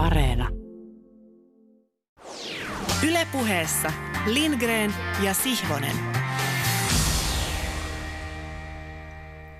[0.00, 0.48] Areena.
[3.08, 3.92] Ylepuheessa
[4.26, 5.96] Lindgren ja Sihvonen.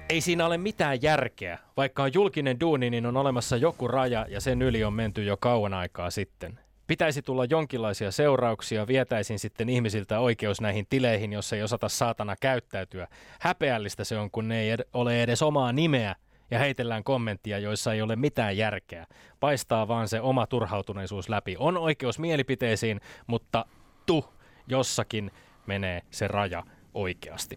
[0.08, 1.58] Ei siinä ole mitään järkeä.
[1.76, 5.36] Vaikka on julkinen duuni, niin on olemassa joku raja ja sen yli on menty jo
[5.36, 6.58] kauan aikaa sitten.
[6.86, 13.08] Pitäisi tulla jonkinlaisia seurauksia, vietäisin sitten ihmisiltä oikeus näihin tileihin, jos ei osata saatana käyttäytyä.
[13.40, 16.14] Häpeällistä se on, kun ne ei ed- ole edes omaa nimeä
[16.50, 19.06] ja heitellään kommenttia, joissa ei ole mitään järkeä.
[19.40, 21.56] Paistaa vaan se oma turhautuneisuus läpi.
[21.58, 23.64] On oikeus mielipiteisiin, mutta
[24.06, 24.24] tu,
[24.68, 25.30] jossakin
[25.66, 26.62] menee se raja
[26.94, 27.56] oikeasti.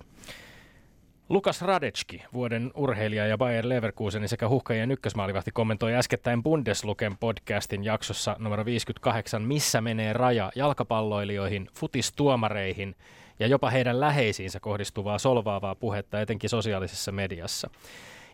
[1.30, 8.36] Lukas Radecki, vuoden urheilija ja Bayer Leverkusenin sekä huhkajien ykkösmaalivahti, kommentoi äskettäin Bundesluken podcastin jaksossa
[8.40, 12.96] numero 58, missä menee raja jalkapalloilijoihin, futistuomareihin
[13.40, 17.70] ja jopa heidän läheisiinsä kohdistuvaa solvaavaa puhetta etenkin sosiaalisessa mediassa.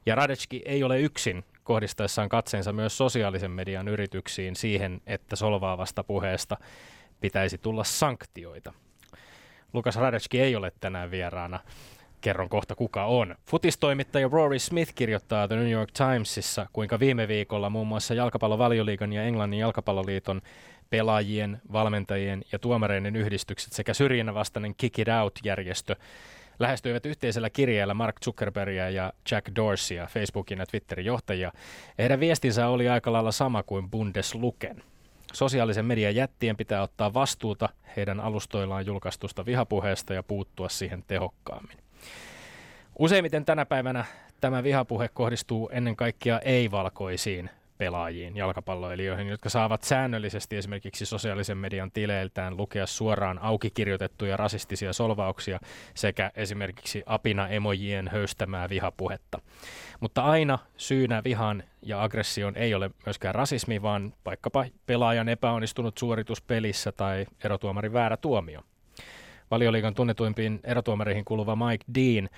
[0.09, 6.58] Ja Radecki ei ole yksin kohdistaessaan katseensa myös sosiaalisen median yrityksiin siihen, että solvaavasta puheesta
[7.22, 8.73] pitäisi tulla sanktioita.
[9.73, 11.59] Lukas Radecki ei ole tänään vieraana.
[12.22, 13.36] Kerron kohta kuka on.
[13.45, 19.23] Futistoimittaja Rory Smith kirjoittaa The New York Timesissa, kuinka viime viikolla muun muassa jalkapallon ja
[19.23, 20.42] Englannin jalkapalloliiton
[20.89, 25.95] pelaajien, valmentajien ja tuomareiden yhdistykset sekä syrjinnän vastainen Kick It Out-järjestö
[26.59, 31.52] lähestyivät yhteisellä kirjeellä Mark Zuckerbergia ja Jack Dorseya, Facebookin ja Twitterin johtajia.
[31.97, 34.83] Heidän viestinsä oli aika lailla sama kuin Bundesluken.
[35.33, 41.77] Sosiaalisen median jättien pitää ottaa vastuuta heidän alustoillaan julkaistusta vihapuheesta ja puuttua siihen tehokkaammin.
[42.99, 44.05] Useimmiten tänä päivänä
[44.41, 47.49] tämä vihapuhe kohdistuu ennen kaikkea ei-valkoisiin
[47.80, 55.59] pelaajiin, jalkapalloilijoihin, jotka saavat säännöllisesti esimerkiksi sosiaalisen median tileiltään lukea suoraan auki kirjoitettuja rasistisia solvauksia
[55.94, 59.41] sekä esimerkiksi apina-emojien höystämää vihapuhetta.
[59.99, 66.41] Mutta aina syynä vihan ja aggression ei ole myöskään rasismi, vaan vaikkapa pelaajan epäonnistunut suoritus
[66.41, 68.61] pelissä tai erotuomarin väärä tuomio.
[69.52, 72.30] Valioliikan tunnetuimpiin erotuomareihin kuuluva Mike Dean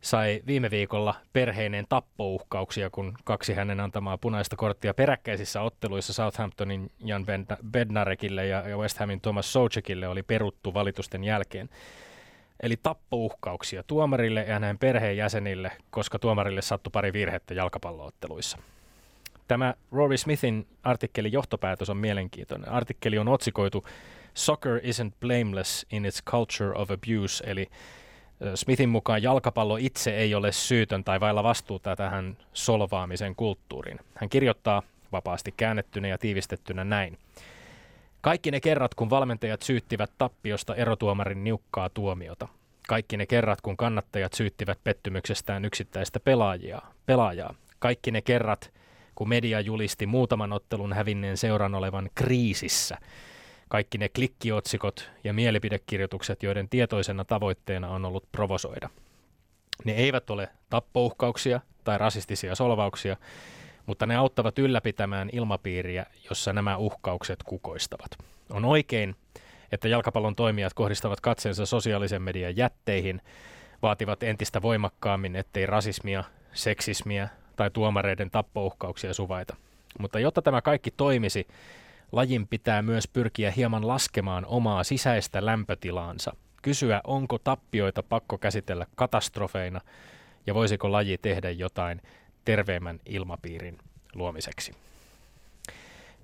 [0.00, 7.26] sai viime viikolla perheineen tappouhkauksia, kun kaksi hänen antamaa punaista korttia peräkkäisissä otteluissa Southamptonin Jan
[7.70, 11.68] Bednarekille ja West Hamin Thomas Soucekille oli peruttu valitusten jälkeen.
[12.62, 18.58] Eli tappouhkauksia tuomarille ja hänen perheenjäsenille, koska tuomarille sattui pari virhettä jalkapallootteluissa.
[19.48, 22.68] Tämä Rory Smithin artikkelin johtopäätös on mielenkiintoinen.
[22.68, 23.84] Artikkeli on otsikoitu
[24.34, 27.66] Soccer isn't blameless in its culture of abuse, eli
[28.54, 34.00] Smithin mukaan jalkapallo itse ei ole syytön tai vailla vastuuta tähän solvaamisen kulttuuriin.
[34.14, 37.18] Hän kirjoittaa vapaasti käännettynä ja tiivistettynä näin.
[38.20, 42.48] Kaikki ne kerrat, kun valmentajat syyttivät tappiosta erotuomarin niukkaa tuomiota.
[42.88, 46.92] Kaikki ne kerrat, kun kannattajat syyttivät pettymyksestään yksittäistä pelaajaa.
[47.06, 47.54] pelaajaa.
[47.78, 48.72] Kaikki ne kerrat,
[49.14, 52.98] kun media julisti muutaman ottelun hävinneen seuran olevan kriisissä–
[53.70, 58.90] kaikki ne klikkiotsikot ja mielipidekirjoitukset, joiden tietoisena tavoitteena on ollut provosoida.
[59.84, 63.16] Ne eivät ole tappouhkauksia tai rasistisia solvauksia,
[63.86, 68.10] mutta ne auttavat ylläpitämään ilmapiiriä, jossa nämä uhkaukset kukoistavat.
[68.50, 69.16] On oikein,
[69.72, 73.20] että jalkapallon toimijat kohdistavat katseensa sosiaalisen median jätteihin,
[73.82, 79.56] vaativat entistä voimakkaammin, ettei rasismia, seksismiä tai tuomareiden tappouhkauksia suvaita.
[79.98, 81.46] Mutta jotta tämä kaikki toimisi,
[82.12, 89.80] Lajin pitää myös pyrkiä hieman laskemaan omaa sisäistä lämpötilaansa, kysyä onko tappioita pakko käsitellä katastrofeina
[90.46, 92.02] ja voisiko laji tehdä jotain
[92.44, 93.78] terveemmän ilmapiirin
[94.14, 94.72] luomiseksi.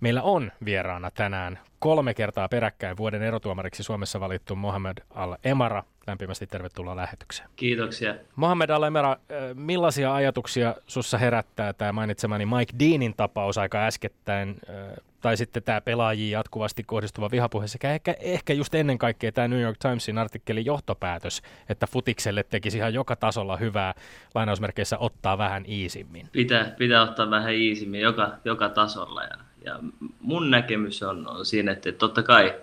[0.00, 5.84] Meillä on vieraana tänään kolme kertaa peräkkäin vuoden erotuomariksi Suomessa valittu Mohamed Al-Emara.
[6.06, 7.48] Lämpimästi tervetuloa lähetykseen.
[7.56, 8.14] Kiitoksia.
[8.36, 9.16] Mohamed Al-Emara,
[9.54, 14.56] millaisia ajatuksia sussa herättää tämä mainitsemani Mike Deanin tapaus aika äskettäin,
[15.20, 19.60] tai sitten tämä pelaajiin jatkuvasti kohdistuva vihapuhe, sekä ehkä, ehkä just ennen kaikkea tämä New
[19.60, 23.94] York Timesin artikkelin johtopäätös, että futikselle tekisi ihan joka tasolla hyvää
[24.34, 26.28] lainausmerkeissä ottaa vähän iisimmin.
[26.32, 29.36] Pitää, pitää ottaa vähän iisimmin joka, joka tasolla ja
[29.66, 29.80] ja
[30.20, 32.54] mun näkemys on, on siinä, että totta kai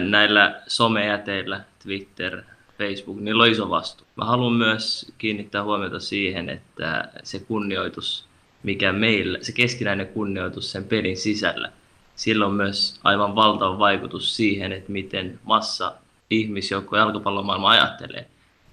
[0.00, 2.42] näillä somejäteillä, Twitter,
[2.78, 4.06] Facebook, niillä on iso vastuu.
[4.16, 8.28] Mä haluan myös kiinnittää huomiota siihen, että se kunnioitus,
[8.62, 11.72] mikä meillä, se keskinäinen kunnioitus sen pelin sisällä,
[12.16, 15.94] sillä on myös aivan valtava vaikutus siihen, että miten massa
[16.30, 18.28] ihmisjoukko jalkapallomaailma ajattelee.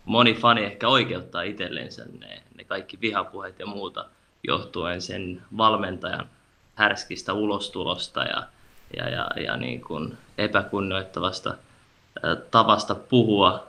[0.05, 4.05] Moni fani ehkä oikeuttaa itsellensä ne, ne kaikki vihapuheet ja muuta
[4.43, 6.29] johtuen sen valmentajan
[6.75, 8.43] härskistä ulostulosta ja,
[8.97, 11.55] ja, ja, ja niin kuin epäkunnioittavasta
[12.51, 13.67] tavasta puhua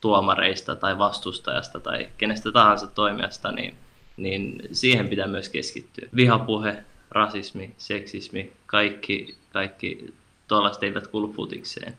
[0.00, 3.76] tuomareista tai vastustajasta tai kenestä tahansa toimijasta, niin,
[4.16, 6.08] niin siihen pitää myös keskittyä.
[6.16, 10.14] Vihapuhe rasismi, seksismi, kaikki, kaikki
[10.48, 11.94] tuollaiset eivät kuulu futikseen.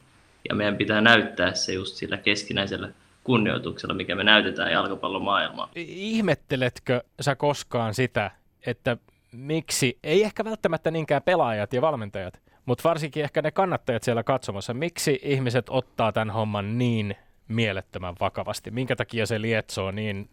[0.49, 2.89] Ja meidän pitää näyttää se just sillä keskinäisellä
[3.23, 5.69] kunnioituksella, mikä me näytetään jalkapallomaailmaan.
[5.75, 8.31] Ihmetteletkö sä koskaan sitä,
[8.65, 8.97] että
[9.31, 14.73] miksi, ei ehkä välttämättä niinkään pelaajat ja valmentajat, mutta varsinkin ehkä ne kannattajat siellä katsomassa,
[14.73, 17.15] miksi ihmiset ottaa tämän homman niin
[17.47, 18.71] mielettömän vakavasti?
[18.71, 20.29] Minkä takia se lietsoo niin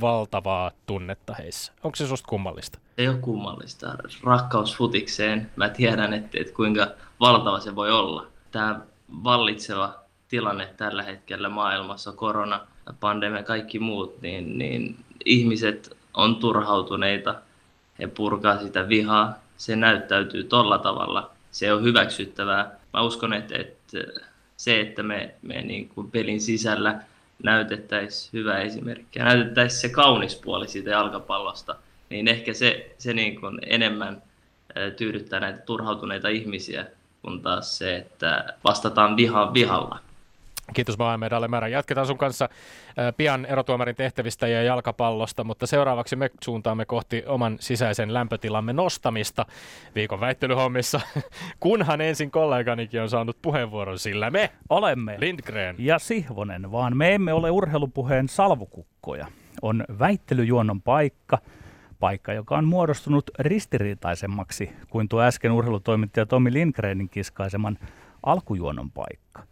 [0.00, 1.72] valtavaa tunnetta heissä?
[1.84, 2.78] Onko se susta kummallista?
[2.98, 3.94] ei ole kummallista.
[4.24, 6.86] Rakkaus futikseen, mä tiedän, että, että kuinka
[7.20, 8.26] valtava se voi olla.
[8.50, 8.80] Tämä
[9.24, 9.94] vallitseva
[10.28, 12.60] tilanne tällä hetkellä maailmassa, korona,
[13.00, 17.34] pandemia ja kaikki muut, niin, niin ihmiset on turhautuneita,
[17.98, 22.78] he purkaa sitä vihaa, se näyttäytyy tolla tavalla, se on hyväksyttävää.
[22.92, 23.98] Mä uskon, että, että
[24.56, 27.00] se, että me, me niin kuin pelin sisällä
[27.42, 31.76] näytettäisiin hyvä esimerkki ja näytettäisiin se kaunis puoli siitä jalkapallosta–
[32.10, 34.22] niin ehkä se, se niin kuin enemmän
[34.96, 36.86] tyydyttää näitä turhautuneita ihmisiä,
[37.22, 39.98] kun taas se, että vastataan vihaan vihalla.
[40.74, 41.68] Kiitos Maailme Dallemäärä.
[41.68, 42.48] Jatketaan sun kanssa
[43.16, 49.46] pian erotuomarin tehtävistä ja jalkapallosta, mutta seuraavaksi me suuntaamme kohti oman sisäisen lämpötilamme nostamista
[49.94, 51.00] viikon väittelyhommissa,
[51.60, 57.32] kunhan ensin kolleganikin on saanut puheenvuoron, sillä me olemme Lindgren ja Sihvonen, vaan me emme
[57.32, 59.26] ole urheilupuheen salvukukkoja.
[59.62, 61.38] On väittelyjuonnon paikka–
[62.00, 67.78] paikka, joka on muodostunut ristiriitaisemmaksi kuin tuo äsken urheilutoimittaja Tomi Lindgrenin kiskaiseman
[68.22, 69.42] alkujuonon paikka.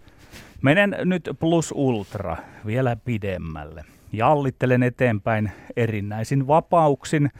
[0.66, 2.36] Menen nyt plus ultra
[2.66, 3.84] vielä pidemmälle.
[4.12, 7.30] Jallittelen eteenpäin erinäisin vapauksin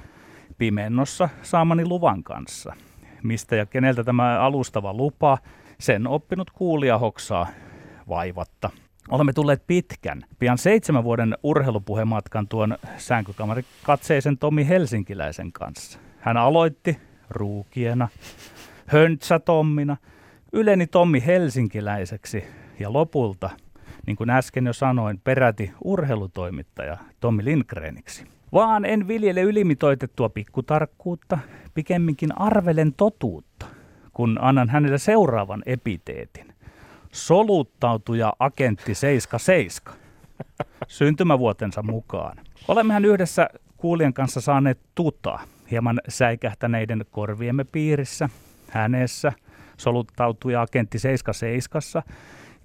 [0.58, 2.74] pimennossa saamani luvan kanssa.
[3.22, 5.38] Mistä ja keneltä tämä alustava lupa,
[5.78, 7.46] sen oppinut kuulija hoksaa
[8.08, 8.70] vaivatta.
[9.10, 15.98] Olemme tulleet pitkän, pian seitsemän vuoden urheilupuhematkan tuon sänkykamari katseisen Tomi Helsinkiläisen kanssa.
[16.20, 16.98] Hän aloitti
[17.30, 18.08] ruukiena,
[18.86, 19.96] höntsä Tommina,
[20.52, 22.44] yleni Tommi Helsinkiläiseksi
[22.78, 23.50] ja lopulta,
[24.06, 28.24] niin kuin äsken jo sanoin, peräti urheilutoimittaja Tommi Lindgreniksi.
[28.52, 31.38] Vaan en viljele ylimitoitettua pikkutarkkuutta,
[31.74, 33.66] pikemminkin arvelen totuutta,
[34.12, 36.56] kun annan hänelle seuraavan epiteetin
[37.16, 39.94] soluttautuja agentti 77
[40.88, 42.36] syntymävuotensa mukaan.
[42.68, 45.38] Olemmehan yhdessä kuulijan kanssa saaneet tuta
[45.70, 48.28] hieman säikähtäneiden korviemme piirissä,
[48.70, 49.32] hänessä,
[49.76, 52.02] soluttautuja agentti 77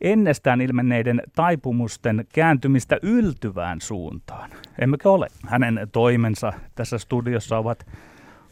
[0.02, 4.50] ennestään ilmenneiden taipumusten kääntymistä yltyvään suuntaan.
[4.80, 5.28] Emmekö ole?
[5.48, 7.86] Hänen toimensa tässä studiossa ovat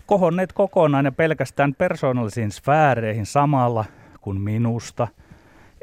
[0.06, 3.86] kohonneet kokonaan ja pelkästään persoonallisiin sfääreihin samalla
[4.22, 5.08] kuin minusta–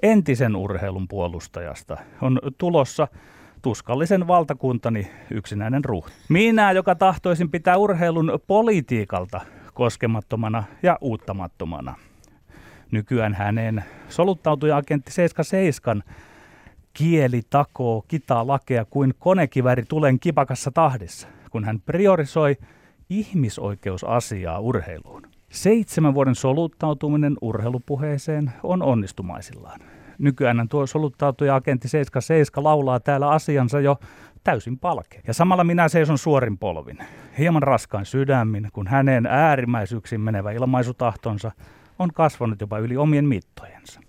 [0.03, 3.09] entisen urheilun puolustajasta on tulossa
[3.63, 6.07] tuskallisen valtakuntani yksinäinen ruh.
[6.29, 9.41] Minä, joka tahtoisin pitää urheilun politiikalta
[9.75, 11.95] koskemattomana ja uuttamattomana.
[12.91, 16.03] Nykyään hänen soluttautuja agentti 77
[16.93, 22.57] kieli takoo kitaa lakea kuin konekiväri tulen kipakassa tahdissa, kun hän priorisoi
[23.11, 25.23] ihmisoikeusasiaa urheiluun.
[25.51, 29.81] Seitsemän vuoden soluttautuminen urheilupuheeseen on onnistumaisillaan.
[30.19, 33.99] Nykyään tuo soluttautuja agentti 77 laulaa täällä asiansa jo
[34.45, 35.21] täysin palke.
[35.27, 36.99] Ja samalla minä seison suorin polvin,
[37.39, 41.53] hieman raskain sydämin, kun hänen äärimmäisyyksiin menevä ilmaisutahtonsa
[41.99, 44.01] on kasvanut jopa yli omien mittojensa.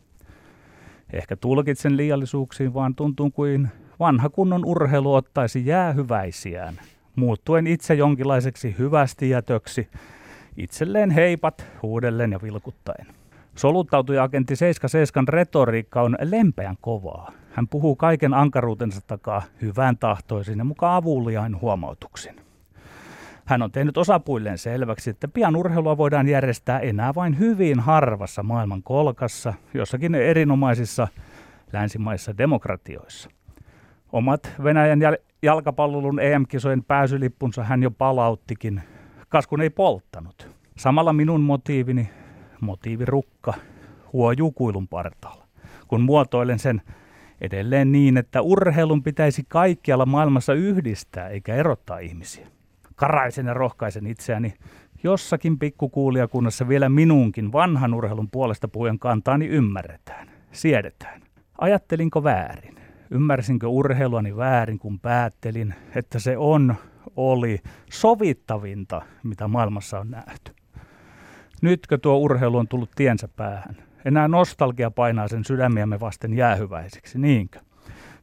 [1.13, 3.67] Ehkä tulkitsen liiallisuuksiin, vaan tuntuu kuin
[3.99, 6.79] vanha kunnon urheilu ottaisi jäähyväisiään,
[7.15, 9.87] muuttuen itse jonkinlaiseksi hyvästi jätöksi,
[10.57, 13.07] itselleen heipat, huudellen ja vilkuttaen.
[13.55, 17.31] Soluttautuja agentti 77 retoriikka on lempeän kovaa.
[17.51, 22.46] Hän puhuu kaiken ankaruutensa takaa hyvän tahtoisin ja mukaan avuliain huomautuksin.
[23.47, 28.83] Hän on tehnyt osapuilleen selväksi, että pian urheilua voidaan järjestää enää vain hyvin harvassa maailman
[28.83, 31.07] kolkassa, jossakin erinomaisissa
[31.73, 33.29] länsimaissa demokratioissa.
[34.11, 34.99] Omat Venäjän
[35.41, 38.81] jalkapallon EM-kisojen pääsylippunsa hän jo palauttikin
[39.29, 40.49] kas kun ei polttanut.
[40.77, 42.09] Samalla minun motiivini,
[42.61, 43.53] motiivirukka,
[44.13, 45.47] huojuu kuilun partaalla,
[45.87, 46.81] kun muotoilen sen
[47.41, 52.47] edelleen niin, että urheilun pitäisi kaikkialla maailmassa yhdistää eikä erottaa ihmisiä.
[52.97, 54.53] Karaisen ja rohkaisen itseäni
[55.03, 61.21] jossakin pikkukuulijakunnassa vielä minunkin vanhan urheilun puolesta puhujan kantaani ymmärretään, siedetään.
[61.57, 62.75] Ajattelinko väärin?
[63.11, 66.75] Ymmärsinkö urheiluani väärin, kun päättelin, että se on
[67.15, 67.59] oli
[67.91, 70.55] sovittavinta, mitä maailmassa on nähty.
[71.61, 73.77] Nytkö tuo urheilu on tullut tiensä päähän?
[74.05, 77.59] Enää nostalgia painaa sen sydämiämme vasten jäähyväisiksi, niinkö?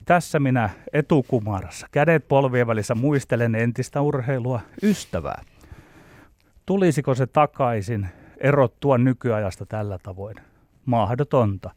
[0.05, 5.43] Tässä minä etukumarassa, kädet polvien välissä muistelen entistä urheilua, ystävää.
[6.67, 8.09] Tulisiko se takaisin
[8.39, 10.37] erottua nykyajasta tällä tavoin?
[10.87, 11.71] Mahdotonta.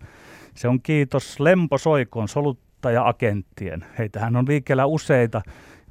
[0.55, 3.85] Se on kiitos Lempo Soikon soluttaja-agenttien.
[3.97, 5.41] Heitähän on liikkeellä useita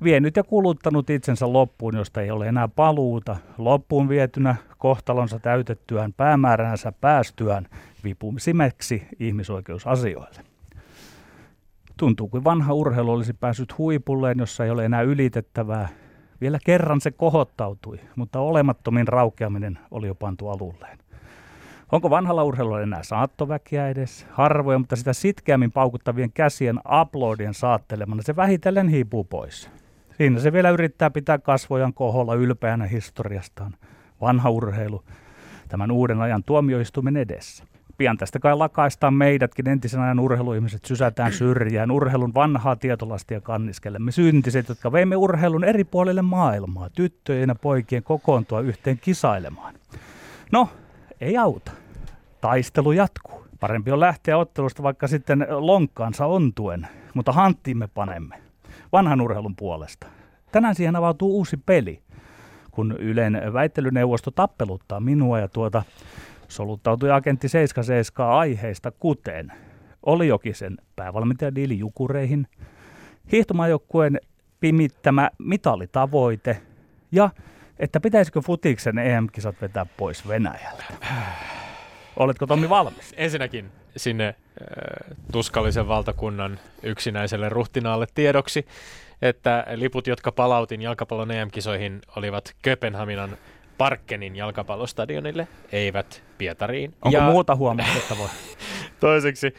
[0.02, 3.36] vienyt ja kuluttanut itsensä loppuun, josta ei ole enää paluuta.
[3.58, 7.66] Loppuun vietynä kohtalonsa täytettyään päämääränsä päästyään
[8.04, 10.55] vipumisimeksi ihmisoikeusasioille.
[11.98, 15.88] Tuntuu kuin vanha urheilu olisi päässyt huipulleen, jossa ei ole enää ylitettävää.
[16.40, 20.98] Vielä kerran se kohottautui, mutta olemattomin raukeaminen oli jo pantu alulleen.
[21.92, 24.26] Onko vanhalla urheilulla enää saattoväkiä edes?
[24.30, 29.70] Harvoja, mutta sitä sitkeämmin paukuttavien käsien uploadien saattelemana se vähitellen hiipuu pois.
[30.16, 33.74] Siinä se vielä yrittää pitää kasvojan koholla ylpeänä historiastaan.
[34.20, 35.04] Vanha urheilu
[35.68, 37.64] tämän uuden ajan tuomioistuimen edessä.
[37.98, 44.68] Pian tästä kai lakaistaan meidätkin entisen ajan urheiluihmiset sysätään syrjään urheilun vanhaa tietolastia kanniskelemme syntiset,
[44.68, 49.74] jotka veimme urheilun eri puolille maailmaa, tyttöjen ja poikien kokoontua yhteen kisailemaan.
[50.52, 50.68] No,
[51.20, 51.72] ei auta.
[52.40, 53.46] Taistelu jatkuu.
[53.60, 58.36] Parempi on lähteä ottelusta vaikka sitten lonkkaansa ontuen, mutta hanttiimme panemme
[58.92, 60.06] vanhan urheilun puolesta.
[60.52, 62.02] Tänään siihen avautuu uusi peli,
[62.70, 65.82] kun Ylen väittelyneuvosto tappeluttaa minua ja tuota
[66.48, 69.52] soluttautui agentti 77 aiheista kuten
[70.06, 72.46] oli Jokisen päävalmentaja Dili Jukureihin,
[73.32, 74.20] hiihtomajoukkueen
[74.60, 76.62] pimittämä mitalitavoite
[77.12, 77.30] ja
[77.78, 80.84] että pitäisikö futiksen EM-kisat vetää pois Venäjältä.
[82.16, 83.14] Oletko Tommi valmis?
[83.16, 88.66] Ensinnäkin sinne äh, tuskallisen valtakunnan yksinäiselle ruhtinaalle tiedoksi,
[89.22, 93.36] että liput, jotka palautin jalkapallon EM-kisoihin, olivat Köpenhaminan
[93.78, 96.94] Parkkenin jalkapallostadionille, eivät Pietariin.
[97.02, 97.30] Onko ja...
[97.30, 98.28] muuta huomattavaa?
[99.00, 99.54] Toiseksi,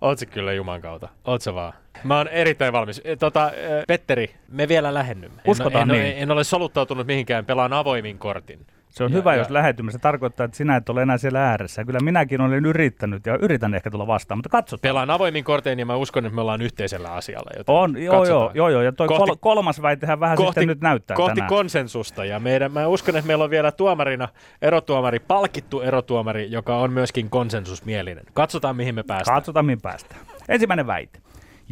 [0.00, 1.72] oot se kyllä Juman kautta, oot se vaan.
[2.04, 3.00] Mä oon erittäin valmis.
[3.04, 5.42] E, tota, e, Petteri, me vielä lähennymme.
[5.46, 6.16] Uskotaan en, en, niin.
[6.16, 8.66] en, en ole soluttautunut mihinkään, pelaan avoimin kortin.
[8.92, 9.38] Se on ja, hyvä, ja...
[9.38, 9.92] jos lähetymme.
[9.92, 11.84] Se tarkoittaa, että sinä et ole enää siellä ääressä.
[11.84, 14.80] Kyllä minäkin olen yrittänyt ja yritän ehkä tulla vastaan, mutta katsotaan.
[14.82, 17.50] Pelaan avoimin kortein ja mä uskon, että me ollaan yhteisellä asialla.
[17.56, 18.82] Joten on, joo, joo, joo, joo.
[18.82, 21.48] Ja toi kohti, kolmas väitehän vähän kohti, sitten nyt näyttää Kohti tänään.
[21.48, 22.24] konsensusta.
[22.24, 24.28] Ja meidän, mä uskon, että meillä on vielä tuomarina
[24.62, 28.24] erotuomari, palkittu erotuomari, joka on myöskin konsensusmielinen.
[28.34, 29.36] Katsotaan, mihin me päästään.
[29.36, 30.20] Katsotaan, mihin päästään.
[30.48, 31.18] Ensimmäinen väite.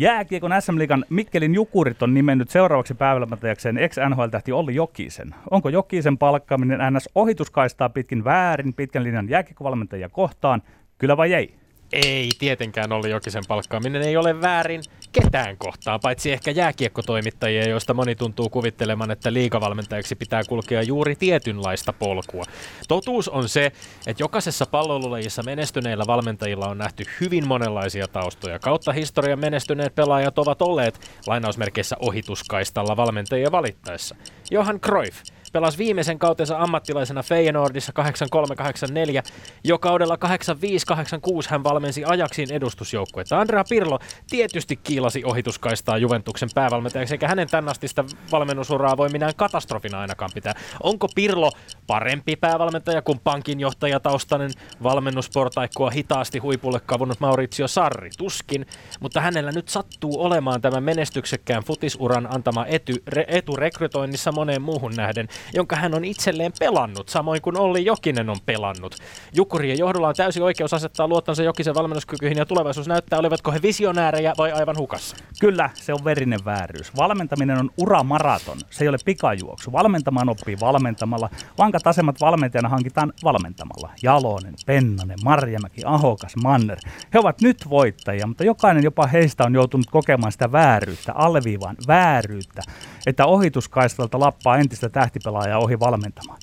[0.01, 5.35] Jääkiekon SM Liigan Mikkelin Jukurit on nimennyt seuraavaksi päivämätäjäkseen ex-NHL-tähti Olli Jokisen.
[5.51, 10.63] Onko Jokisen palkkaaminen NS ohituskaistaa pitkin väärin pitkän linjan jääkiekkovalmentajia kohtaan?
[10.99, 11.55] Kyllä vai ei?
[11.93, 14.83] Ei tietenkään Olli Jokisen palkkaaminen ei ole väärin
[15.13, 21.93] ketään kohtaan, paitsi ehkä jääkiekkotoimittajia, joista moni tuntuu kuvittelemaan, että liikavalmentajaksi pitää kulkea juuri tietynlaista
[21.93, 22.45] polkua.
[22.89, 23.67] Totuus on se,
[24.07, 28.59] että jokaisessa pallolulajissa menestyneillä valmentajilla on nähty hyvin monenlaisia taustoja.
[28.59, 34.17] Kautta historian menestyneet pelaajat ovat olleet lainausmerkeissä ohituskaistalla valmentajia valittaessa.
[34.51, 39.23] Johan Cruyff, pelasi viimeisen kautensa ammattilaisena Feyenoordissa 8384.
[39.65, 43.41] Jo kaudella 8586 hän valmensi Ajaxin edustusjoukkuetta.
[43.41, 43.99] Andrea Pirlo
[44.31, 50.55] tietysti kiilasi ohituskaistaa Juventuksen päävalmentajaksi, eikä hänen tännastista valmennusuraa voi minään katastrofina ainakaan pitää.
[50.83, 51.51] Onko Pirlo
[51.87, 54.51] parempi päävalmentaja kuin pankinjohtajataustainen
[54.83, 58.11] valmennusportaikkua hitaasti huipulle kavunut Maurizio Sarri?
[58.19, 58.67] Tuskin,
[59.01, 64.93] mutta hänellä nyt sattuu olemaan tämän menestyksekkään futisuran antama etu, re, etu rekrytoinnissa moneen muuhun
[64.97, 68.97] nähden jonka hän on itselleen pelannut, samoin kuin Olli Jokinen on pelannut.
[69.33, 74.33] Jukurien johdolla on täysi oikeus asettaa luottansa Jokisen valmennuskykyihin ja tulevaisuus näyttää, olivatko he visionäärejä
[74.39, 75.17] vai aivan hukassa.
[75.41, 76.97] Kyllä, se on verinen vääryys.
[76.97, 79.73] Valmentaminen on uramaraton, se ei ole pikajuoksu.
[79.73, 81.31] Valmentamaan oppii valmentamalla.
[81.59, 83.91] Vankat asemat valmentajana hankitaan valmentamalla.
[84.03, 86.79] Jalonen, Pennanen, Marjamäki, Ahokas, Manner.
[87.15, 92.63] He ovat nyt voittajia, mutta jokainen jopa heistä on joutunut kokemaan sitä vääryyttä, alleviivaan vääryyttä,
[93.07, 96.39] että ohituskaistalta lappaa entistä tähtipelaa pelaajaa ohi valmentamaan.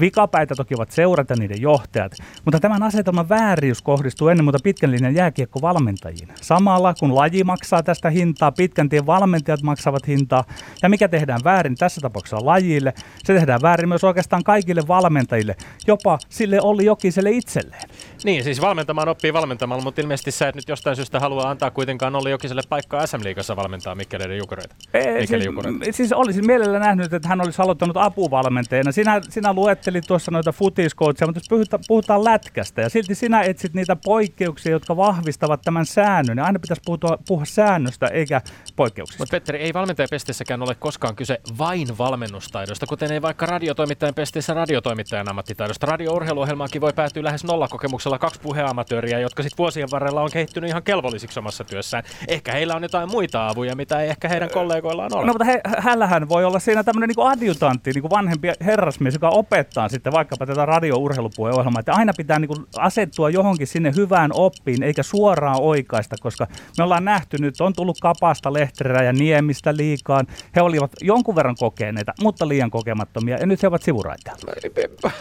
[0.00, 2.12] Vikapäitä toki ovat seurat ja niiden johtajat,
[2.44, 6.28] mutta tämän asetelman vääriys kohdistuu ennen muuta pitkän linjan jääkiekkovalmentajiin.
[6.40, 10.44] Samalla kun laji maksaa tästä hintaa, pitkän tien valmentajat maksavat hintaa,
[10.82, 16.18] ja mikä tehdään väärin tässä tapauksessa lajille, se tehdään väärin myös oikeastaan kaikille valmentajille, jopa
[16.28, 17.88] sille oli Jokiselle itselleen.
[18.24, 22.16] Niin, siis valmentamaan oppii valmentamalla, mutta ilmeisesti sä et nyt jostain syystä halua antaa kuitenkaan
[22.16, 24.74] Olli Jokiselle paikkaa SM-liigassa valmentaa Mikkeleiden jukureita.
[24.94, 28.92] Ei, siis, siis olisin mielellä nähnyt, että hän olisi aloittanut apuvalmentajana.
[28.92, 33.74] Sinä, sinä luettelit tuossa noita futiskoutsia, mutta jos puhutaan, puhutaan lätkästä ja silti sinä etsit
[33.74, 36.38] niitä poikkeuksia, jotka vahvistavat tämän säännön.
[36.38, 38.40] Ja aina pitäisi puhua, puhua säännöstä eikä
[38.76, 39.22] poikkeuksista.
[39.22, 45.28] Mutta Petteri, ei valmentajapestessäkään ole koskaan kyse vain valmennustaidosta, kuten ei vaikka radiotoimittajan pesteessä radiotoimittajan
[45.28, 45.86] ammattitaidosta.
[45.86, 50.82] Radio-urheiluohjelmaankin voi päätyä lähes nollakokemuksella olla kaksi puheamatööriä, jotka sitten vuosien varrella on kehittynyt ihan
[50.82, 52.04] kelvollisiksi omassa työssään.
[52.28, 55.26] Ehkä heillä on jotain muita avuja, mitä ei ehkä heidän kollegoillaan ole.
[55.26, 55.60] No mutta he,
[55.92, 60.46] hänellähän voi olla siinä tämmöinen niin adjutantti, niin kuin vanhempi herrasmies, joka opettaa sitten vaikkapa
[60.46, 65.58] tätä radio-urheilupuolen ohjelmaa, että aina pitää niin kuin asettua johonkin sinne hyvään oppiin, eikä suoraan
[65.60, 66.46] oikaista, koska
[66.78, 70.26] me ollaan nähty nyt, on tullut Kapasta, Lehterää ja Niemistä liikaan.
[70.56, 74.52] He olivat jonkun verran kokeneita, mutta liian kokemattomia, ja nyt he ovat sivuraiteilla.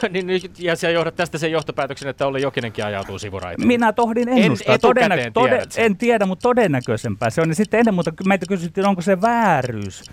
[0.14, 3.68] niin, ja sä johdat tästä sen johtopäätöksen, että Olli Jokinenkin ajautuu sivuraiteille.
[3.68, 4.76] Minä tohdin ennustaa.
[4.76, 7.50] En, Todennä- tode- en tiedä, mutta todennäköisempää se on.
[7.50, 10.04] Ja sitten ennen muuta meitä kysyttiin, onko se vääryys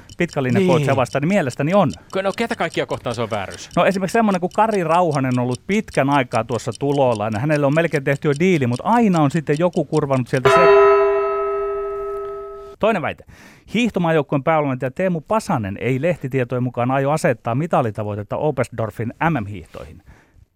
[0.55, 0.87] pitkälinjan niin.
[0.87, 0.97] Niin.
[0.97, 1.93] vastaan, niin mielestäni on.
[2.23, 3.71] No ketä kaikkia kohtaan se on vääryys?
[3.77, 7.31] No esimerkiksi semmoinen kuin Kari Rauhanen on ollut pitkän aikaa tuossa tulolla.
[7.33, 10.89] ja Hänelle on melkein tehty jo diili, mutta aina on sitten joku kurvannut sieltä se...
[12.79, 13.25] Toinen väite.
[13.75, 20.03] Hiihtomaajoukkueen päävalmentaja Teemu Pasanen ei lehtitietojen mukaan aio asettaa mitalitavoitetta Opesdorfin MM-hiihtoihin.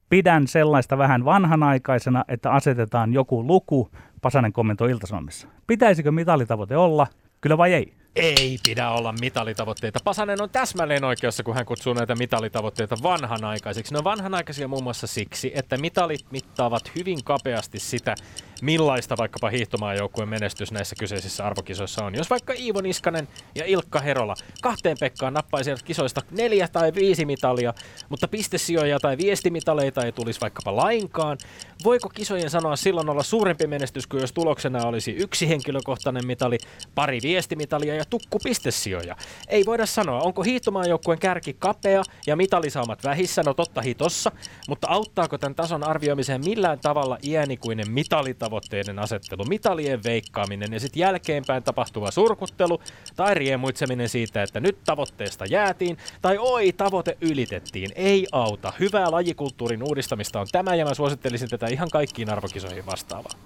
[0.09, 3.91] Pidän sellaista vähän vanhanaikaisena, että asetetaan joku luku,
[4.23, 5.49] Pasanen kommentoi Iltasanomissa.
[5.67, 7.07] Pitäisikö mitalitavoite olla,
[7.41, 8.02] kyllä vai ei?
[8.17, 9.99] Ei pidä olla mitalitavoitteita.
[10.05, 13.95] Pasanen on täsmälleen oikeassa, kun hän kutsuu näitä mitalitavoitteita vanhanaikaisiksi.
[13.95, 18.15] Ne on vanhanaikaisia muun muassa siksi, että mitalit mittaavat hyvin kapeasti sitä,
[18.63, 22.15] millaista vaikkapa hiihtomaajoukkueen menestys näissä kyseisissä arvokisoissa on.
[22.15, 27.75] Jos vaikka Iivo Niskanen ja Ilkka Herola kahteen Pekkaan nappaisivat kisoista neljä tai viisi mitalia,
[28.09, 31.39] mutta pistesijoja tai viestimitaleita ei tulisi vaikkapa lainkaan,
[31.85, 36.59] voiko kisojen sanoa silloin olla suurempi menestys kuin jos tuloksena olisi yksi henkilökohtainen mitali,
[36.95, 39.17] pari viestimitalia ja tukku pistesijoja?
[39.49, 44.33] Ei voida sanoa, onko hiihtomaajoukkueen kärki kapea ja mitalisaamat vähissä, no totta hitossa,
[44.69, 47.91] mutta auttaako tämän tason arvioimiseen millään tavalla iänikuinen
[48.53, 52.81] mitalitavoitteiden asettelu, mitalien veikkaaminen ja sitten jälkeenpäin tapahtuva surkuttelu
[53.17, 57.91] tai riemuitseminen siitä, että nyt tavoitteesta jäätiin tai oi, tavoite ylitettiin.
[57.95, 58.73] Ei auta.
[58.81, 63.37] Hyvää lajikulttuurin uudistamista on tämä ja mä suosittelisin tätä ihan kaikkiin arvokisoihin vastaavaan.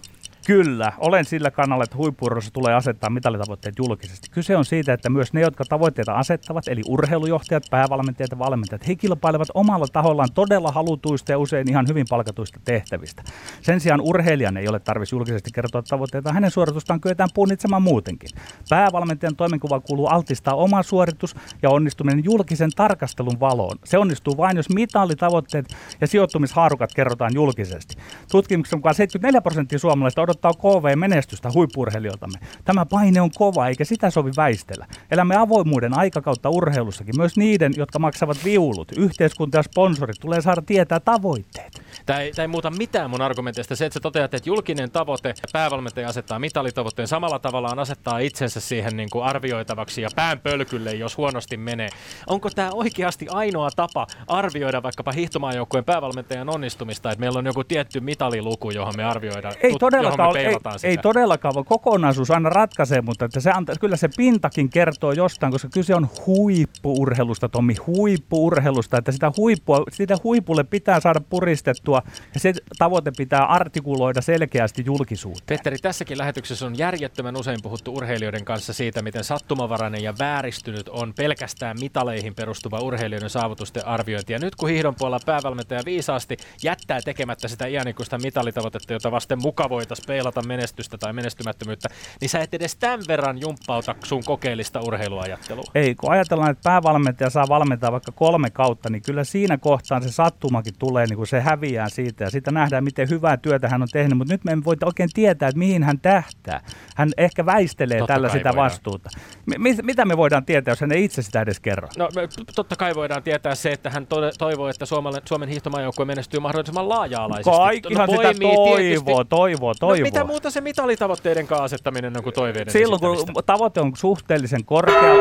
[0.47, 4.29] Kyllä, olen sillä kannalla, että huippuurheilussa tulee asettaa mitalitavoitteet julkisesti.
[4.31, 8.95] Kyse on siitä, että myös ne, jotka tavoitteita asettavat, eli urheilujohtajat, päävalmentajat ja valmentajat, he
[8.95, 13.23] kilpailevat omalla tahollaan todella halutuista ja usein ihan hyvin palkatuista tehtävistä.
[13.63, 18.31] Sen sijaan urheilijan ei ole tarvitsisi julkisesti kertoa tavoitteita, hänen suoritustaan kyetään punnitsemaan muutenkin.
[18.71, 23.79] Päävalmentajan toimenkuva kuuluu altistaa oma suoritus ja onnistuminen julkisen tarkastelun valoon.
[23.85, 25.67] Se onnistuu vain, jos mitalitavoitteet
[26.01, 27.97] ja sijoittumishaarukat kerrotaan julkisesti.
[28.31, 32.39] Tutkimuksen mukaan 74 prosenttia suomalaisista odottaa KV-menestystä huippurheilijoiltamme.
[32.65, 34.87] Tämä paine on kova, eikä sitä sovi väistellä.
[35.11, 37.15] Elämme avoimuuden aikakautta urheilussakin.
[37.17, 41.83] Myös niiden, jotka maksavat viulut, yhteiskunta ja sponsorit tulee saada tietää tavoitteet.
[42.07, 43.77] Tämä ei, tämä ei muuta mitään mun argumenteista.
[43.77, 48.97] Se, että sä toteat, että julkinen tavoite, päävalmentaja asettaa mitalitavoitteen samalla tavallaan asettaa itsensä siihen
[48.97, 51.89] niin kuin arvioitavaksi ja pään pölkylle, jos huonosti menee.
[52.27, 58.01] Onko tämä oikeasti ainoa tapa arvioida vaikkapa hiihtomaajoukkueen päävalmentajan onnistumista, että meillä on joku tietty
[58.01, 60.89] mitaliluku, johon me arvioidaan, Ei tut- todellakaan, ole- ei, sitä?
[60.89, 65.53] ei todellakaan, vaan kokonaisuus aina ratkaisee, mutta että se antaa, kyllä se pintakin kertoo jostain,
[65.53, 72.03] koska kyse on huippuurheilusta, Tommi, huippuurheilusta, että sitä, huippua, sitä huipulle pitää saada puristettua
[72.35, 75.47] ja se tavoite pitää artikuloida selkeästi julkisuuteen.
[75.47, 81.15] Petteri, tässäkin lähetyksessä on järjettömän usein puhuttu urheilijoiden kanssa siitä, miten sattumavarainen ja vääristynyt on
[81.17, 84.33] pelkästään mitaleihin perustuva urheilijoiden saavutusten arviointi.
[84.33, 89.69] Ja nyt kun hiihdon puolella päävalmentaja viisaasti jättää tekemättä sitä iänikuista mitalitavoitetta, jota vasten muka
[89.69, 91.89] voitaisiin peilata menestystä tai menestymättömyyttä,
[92.21, 95.65] niin sä et edes tämän verran jumppauta sun kokeellista urheiluajattelua.
[95.75, 100.13] Ei, kun ajatellaan, että päävalmentaja saa valmentaa vaikka kolme kautta, niin kyllä siinä kohtaan se
[100.13, 103.89] sattumakin tulee, niin kuin se häviää siitä ja siitä nähdään, miten hyvää työtä hän on
[103.93, 106.61] tehnyt, mutta nyt me emme voi oikein tietää, että mihin hän tähtää.
[106.97, 108.57] Hän ehkä väistelee Totta tällä sitä voidaan.
[108.65, 109.11] vastuuta.
[109.59, 111.89] Mi- mitä me voidaan tietää, jos hän ei itse sitä edes kerro?
[111.99, 116.05] No me- totta kai voidaan tietää se, että hän tode- toivoo, että Suomen, Suomen hiihtomaajoukkue
[116.05, 117.51] menestyy mahdollisimman laaja-alaisesti.
[117.59, 120.06] Kaikkihan No, sitä poimii tietysti- toivoo, toivoo, toivoo.
[120.07, 125.15] Mitä muuta se mitalitavoitteiden kanssa asettaminen on kuin toiveiden Silloin kun tavoite on suhteellisen korkea.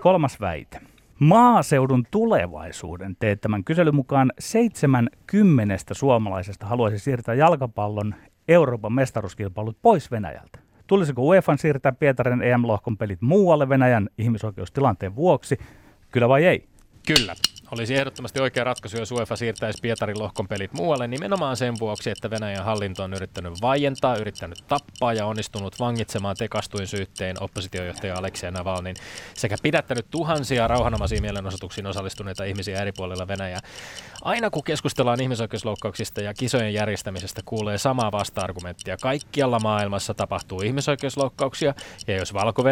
[0.00, 0.80] Kolmas väite.
[1.18, 8.14] Maaseudun tulevaisuuden teettämän kyselyn mukaan seitsemän kymmenestä suomalaisesta haluaisi siirtää jalkapallon
[8.48, 10.58] Euroopan mestaruuskilpailut pois Venäjältä.
[10.86, 15.58] Tulisiko UEFan siirtää Pietarin EM-lohkon pelit muualle Venäjän ihmisoikeustilanteen vuoksi?
[16.10, 16.68] Kyllä vai ei?
[17.06, 17.34] Kyllä.
[17.72, 22.30] Olisi ehdottomasti oikea ratkaisu, jos UEFA siirtäisi Pietarin lohkon pelit muualle nimenomaan sen vuoksi, että
[22.30, 28.96] Venäjän hallinto on yrittänyt vaientaa, yrittänyt tappaa ja onnistunut vangitsemaan tekastuin syytteen oppositiojohtaja Aleksei Navalnin
[29.34, 33.60] sekä pidättänyt tuhansia rauhanomaisiin mielenosoituksiin osallistuneita ihmisiä eri puolilla Venäjää.
[34.22, 38.96] Aina kun keskustellaan ihmisoikeusloukkauksista ja kisojen järjestämisestä, kuulee samaa vasta-argumenttia.
[38.96, 41.74] Kaikkialla maailmassa tapahtuu ihmisoikeusloukkauksia,
[42.06, 42.62] ja jos valko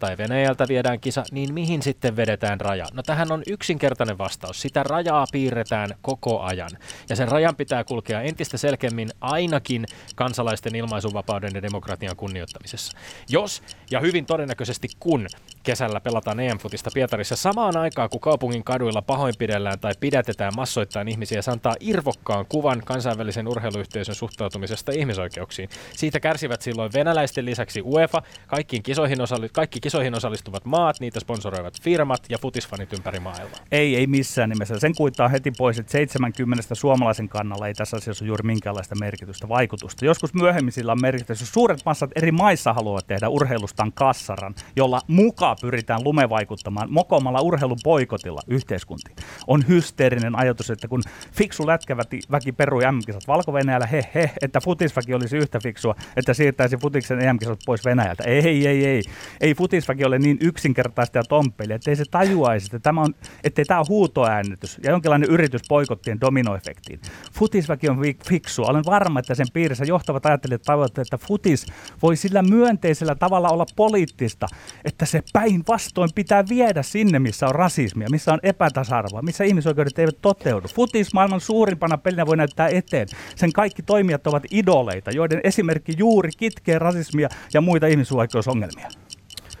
[0.00, 2.86] tai Venäjältä viedään kisa, niin mihin sitten vedetään raja?
[2.92, 4.47] No tähän on yksinkertainen vastaus.
[4.48, 4.62] Vastaus.
[4.62, 6.70] Sitä rajaa piirretään koko ajan.
[7.08, 12.96] Ja sen rajan pitää kulkea entistä selkeämmin ainakin kansalaisten ilmaisuvapauden ja demokratian kunnioittamisessa.
[13.28, 15.26] Jos, ja hyvin todennäköisesti kun,
[15.62, 21.50] kesällä pelataan EM-futista Pietarissa samaan aikaan, kun kaupungin kaduilla pahoinpidellään tai pidätetään massoittain ihmisiä, se
[21.50, 25.68] antaa irvokkaan kuvan kansainvälisen urheiluyhteisön suhtautumisesta ihmisoikeuksiin.
[25.96, 31.80] Siitä kärsivät silloin venäläisten lisäksi UEFA, kaikkiin kisoihin osalli- kaikki kisoihin osallistuvat maat, niitä sponsoroivat
[31.82, 33.60] firmat ja futisfanit ympäri maailmaa.
[33.72, 34.78] Ei, ei missään nimessä.
[34.78, 39.48] Sen kuittaa heti pois, että 70 suomalaisen kannalla ei tässä asiassa ole juuri minkäänlaista merkitystä,
[39.48, 40.04] vaikutusta.
[40.04, 41.46] Joskus myöhemmin sillä on merkitystä.
[41.46, 48.40] Suuret massat eri maissa haluavat tehdä urheilustaan kassaran, jolla mukaan pyritään lumevaikuttamaan mokomalla urheilun poikotilla
[48.48, 49.16] yhteiskuntiin.
[49.46, 53.52] On hysteerinen ajatus, että kun fiksu lätkäväki perui M-kisat valko
[53.92, 58.24] he he, että futisväki olisi yhtä fiksua, että siirtäisi futiksen EM-kisat pois Venäjältä.
[58.26, 59.02] Ei, ei, ei, ei.
[59.40, 63.14] Ei futisväki ole niin yksinkertaista ja tomppeli, ettei se tajuaisi, että tämä on,
[63.44, 63.86] ettei tämä on
[64.18, 67.00] huutoäännetys ja jonkinlainen yritys poikottien dominoefektiin.
[67.32, 68.66] Futisväki on fiksua.
[68.66, 71.66] Olen varma, että sen piirissä johtavat ajattelijat tavoitteet, että futis
[72.02, 74.46] voi sillä myönteisellä tavalla olla poliittista,
[74.84, 80.18] että se päinvastoin pitää viedä sinne, missä on rasismia, missä on epätasa-arvoa, missä ihmisoikeudet eivät
[80.22, 80.68] toteudu.
[80.68, 83.08] Futis maailman suurimpana pelinä voi näyttää eteen.
[83.36, 88.88] Sen kaikki toimijat ovat idoleita, joiden esimerkki juuri kitkee rasismia ja muita ihmisoikeusongelmia.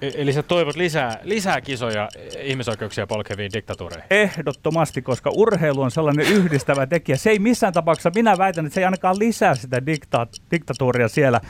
[0.02, 2.08] E- eli sä toivot lisää, lisää kisoja
[2.42, 4.06] ihmisoikeuksia polkeviin diktatuureihin?
[4.10, 7.16] Ehdottomasti, koska urheilu on sellainen yhdistävä tekijä.
[7.16, 11.40] Se ei missään tapauksessa, minä väitän, että se ei ainakaan lisää sitä dikta- diktatuuria siellä,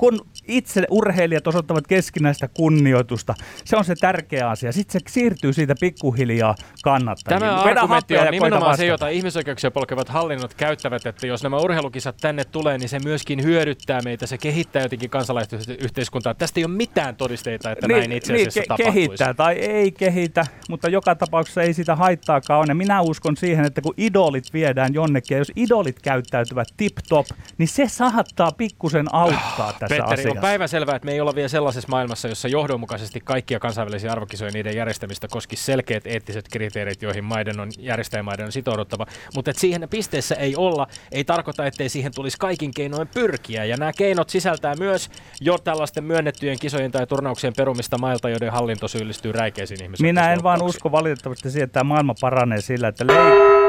[0.00, 3.34] kun itse urheilijat osoittavat keskinäistä kunnioitusta,
[3.64, 4.72] se on se tärkeä asia.
[4.72, 7.46] Sitten se siirtyy siitä pikkuhiljaa kannattajille.
[7.46, 12.16] Tämä Vedä argumentti on nimenomaan se, jota ihmisoikeuksia polkevat hallinnot käyttävät, että jos nämä urheilukisat
[12.20, 16.34] tänne tulee, niin se myöskin hyödyttää meitä, se kehittää jotenkin kansalaisyhteiskuntaa.
[16.34, 18.94] Tästä ei ole mitään todisteita, että niin, näin itse niin, asiassa niin, ke- tapahtuisi.
[18.94, 22.74] Kehittää tai ei kehitä, mutta joka tapauksessa ei sitä haittaakaan ole.
[22.74, 27.26] Minä uskon siihen, että kun idolit viedään jonnekin, ja jos idolit käyttäytyvät tip-top,
[27.58, 30.38] niin se saattaa pikkusen auttaa tässä Petteri, asiassa.
[30.38, 34.76] on päivänselvää, että me ei olla vielä sellaisessa maailmassa, jossa johdonmukaisesti kaikkia kansainvälisiä arvokisoja niiden
[34.76, 39.06] järjestämistä koski selkeät eettiset kriteerit, joihin maiden on, järjestäjämaiden on sitouduttava.
[39.34, 43.64] Mutta että siihen pisteessä ei olla, ei tarkoita, ettei siihen tulisi kaikin keinoin pyrkiä.
[43.64, 48.88] Ja nämä keinot sisältää myös jo tällaisten myönnettyjen kisojen tai turnauksien perumista mailta, joiden hallinto
[48.88, 50.06] syyllistyy räikeisiin ihmisiin.
[50.06, 53.59] Minä en vaan usko valitettavasti siihen, että tämä maailma paranee sillä, että leik-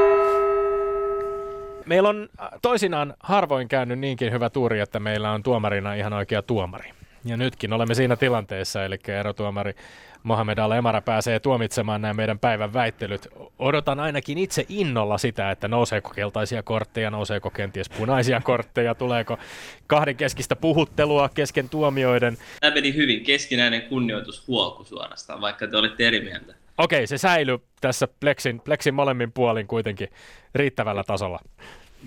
[1.86, 6.42] Meillä on äh, toisinaan harvoin käynyt niinkin hyvä tuuri, että meillä on tuomarina ihan oikea
[6.42, 6.92] tuomari.
[7.24, 9.74] Ja nytkin olemme siinä tilanteessa, eli erotuomari
[10.22, 13.28] Mohamed Al-Emara pääsee tuomitsemaan nämä meidän päivän väittelyt.
[13.58, 19.38] Odotan ainakin itse innolla sitä, että nouseeko keltaisia kortteja, nouseeko kenties punaisia kortteja, tuleeko
[19.86, 22.36] kahden keskistä puhuttelua kesken tuomioiden.
[22.60, 26.61] Tämä meni hyvin, keskinäinen kunnioitus huoku suorastaan, vaikka te olitte eri mieltä.
[26.78, 30.08] Okei, se säilyy tässä Plexin, Plexin molemmin puolin kuitenkin
[30.54, 31.38] riittävällä tasolla.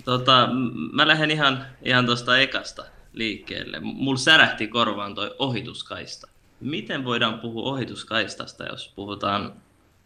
[0.04, 0.48] Tota,
[0.92, 3.80] mä lähden ihan, ihan tuosta ekasta liikkeelle.
[3.80, 6.28] Mulla särähti korvaan toi ohituskaista.
[6.60, 9.52] Miten voidaan puhua ohituskaistasta, jos puhutaan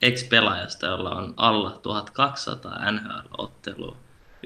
[0.03, 3.97] ex-pelaajasta, jolla on alla 1200 NHL-ottelua,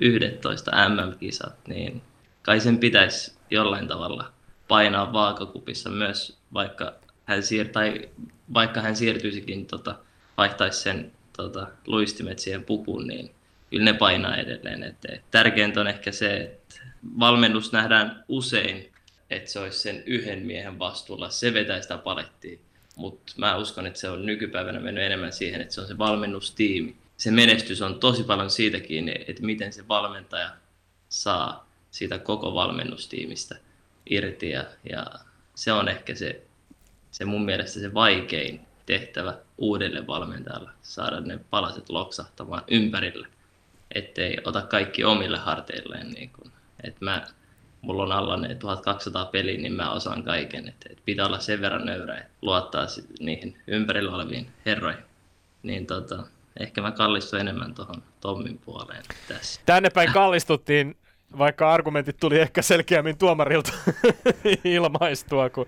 [0.00, 2.02] 11 MM-kisat, niin
[2.42, 4.32] kai sen pitäisi jollain tavalla
[4.68, 6.92] painaa vaakakupissa myös, vaikka
[7.24, 8.08] hän, siir- tai
[8.54, 9.98] vaikka hän siirtyisikin, tota,
[10.36, 13.30] vaihtaisi sen tota, luistimet siihen pukuun, niin
[13.70, 14.82] kyllä ne painaa edelleen.
[14.82, 16.80] Et, et tärkeintä on ehkä se, että
[17.18, 18.92] valmennus nähdään usein,
[19.30, 22.58] että se olisi sen yhden miehen vastuulla, se vetää sitä palettia.
[22.96, 26.96] Mutta mä uskon, että se on nykypäivänä mennyt enemmän siihen, että se on se valmennustiimi.
[27.16, 30.50] Se menestys on tosi paljon siitä kiinni, että miten se valmentaja
[31.08, 33.56] saa siitä koko valmennustiimistä
[34.10, 34.50] irti.
[34.50, 35.06] Ja, ja
[35.54, 36.42] se on ehkä se,
[37.14, 43.26] se mun mielestä se vaikein tehtävä uudelle valmentajalle, saada ne palaset loksahtamaan ympärille
[43.94, 46.10] ettei ota kaikki omille harteilleen.
[46.10, 46.52] Niin kun,
[46.84, 47.26] et mä,
[47.80, 50.68] mulla on alla ne 1200 peliä, niin mä osaan kaiken.
[50.68, 52.86] Et, et pitää olla sen verran nöyrä, että luottaa
[53.20, 55.04] niihin ympärillä oleviin herroihin.
[55.62, 56.26] Niin tota,
[56.60, 59.60] ehkä mä kallistun enemmän tuohon Tommin puoleen tässä.
[59.66, 60.96] Tänne päin kallistuttiin
[61.38, 63.72] vaikka argumentit tuli ehkä selkeämmin tuomarilta
[64.64, 65.66] ilmaistua kuin,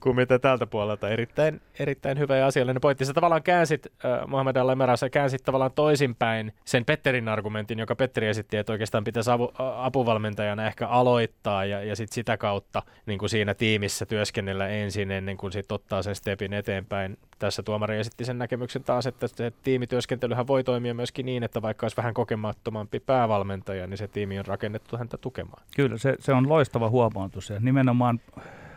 [0.00, 1.08] kuin mitä tältä puolelta.
[1.08, 3.04] Erittäin, erittäin hyvä ja asiallinen pointti.
[3.04, 8.26] Sä tavallaan käänsit, äh, Mohamed al sä käänsit tavallaan toisinpäin sen Petterin argumentin, joka Petteri
[8.26, 13.30] esitti, että oikeastaan pitäisi apu, apuvalmentajana ehkä aloittaa ja, ja sit sitä kautta niin kuin
[13.30, 17.16] siinä tiimissä työskennellä ensin ennen kuin sit ottaa sen stepin eteenpäin.
[17.38, 21.84] Tässä tuomari esitti sen näkemyksen taas, että se tiimityöskentelyhän voi toimia myöskin niin, että vaikka
[21.84, 25.62] olisi vähän kokemattomampi päävalmentaja, niin se tiimi on rakennettu häntä tukemaan.
[25.76, 28.20] Kyllä, se, se on loistava huomautus ja nimenomaan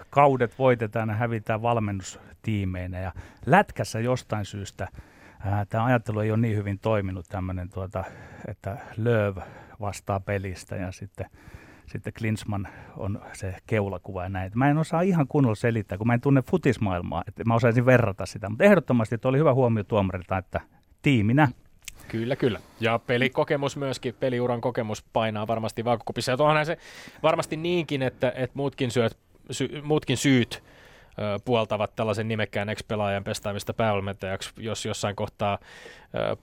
[0.10, 3.12] kaudet voitetaan ja hävitään valmennustiimeinä ja
[3.46, 4.88] lätkässä jostain syystä
[5.70, 8.04] tämä ajattelu ei ole niin hyvin toiminut tämmöinen, tuota,
[8.48, 9.38] että Lööv
[9.82, 11.26] vastaa pelistä ja sitten
[11.92, 14.52] sitten Klinsman on se keulakuva ja näin.
[14.56, 18.26] Mä en osaa ihan kunnolla selittää, kun mä en tunne futismaailmaa, että mä osaisin verrata
[18.26, 18.50] sitä.
[18.50, 20.62] Mutta ehdottomasti että oli hyvä huomio tuomarilta, että
[21.02, 21.48] tiiminä
[22.08, 22.60] Kyllä, kyllä.
[22.80, 26.32] Ja pelikokemus myöskin, peliuran kokemus painaa varmasti vaakakupissa.
[26.32, 26.78] Ja se
[27.24, 29.18] varmasti niinkin, että, että muutkin, syöt,
[29.52, 30.64] sy, muutkin syyt
[31.46, 35.58] puoltavat tällaisen nimekkään ex-pelaajan pestaamista päävalmentajaksi, jos jossain kohtaa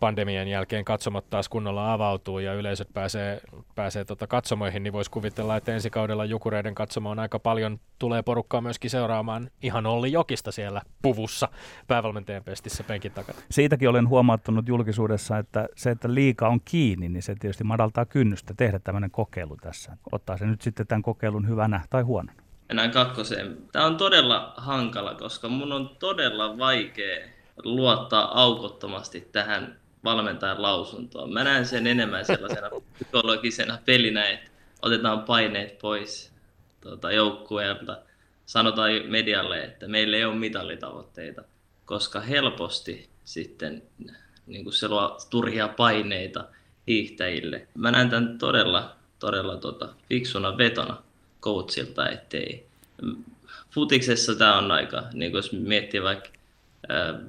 [0.01, 3.41] pandemian jälkeen katsomat taas kunnolla avautuu ja yleisöt pääsee,
[3.75, 8.61] pääsee tota katsomoihin, niin voisi kuvitella, että ensi kaudella Jukureiden katsomoon aika paljon tulee porukkaa
[8.61, 11.49] myöskin seuraamaan ihan Olli Jokista siellä puvussa
[11.87, 13.39] päävalmentajan pestissä penkin takana.
[13.51, 18.55] Siitäkin olen huomauttanut julkisuudessa, että se, että liika on kiinni, niin se tietysti madaltaa kynnystä
[18.57, 19.97] tehdä tämmöinen kokeilu tässä.
[20.13, 23.59] Ottaa se nyt sitten tämän kokeilun hyvänä tai huonona mennään kakkoseen.
[23.73, 27.29] Tämä on todella hankala, koska mun on todella vaikea
[27.65, 31.33] luottaa aukottomasti tähän valmentajan lausuntoon.
[31.33, 34.51] Mä näen sen enemmän sellaisena psykologisena pelinä, että
[34.83, 36.33] otetaan paineet pois
[36.81, 37.99] tuota, joukkueelta.
[38.47, 41.43] Sanotaan medialle, että meillä ei ole mitallitavoitteita,
[41.85, 43.83] koska helposti sitten
[44.47, 46.45] niin kuin se luo turhia paineita
[46.87, 47.69] hiihtäjille.
[47.75, 51.03] Mä näen tämän todella, todella tota, fiksuna vetona
[51.41, 52.67] coachilta, ettei
[53.71, 56.29] futiksessa tämä on aika, niin jos miettii vaikka
[56.91, 57.21] äh,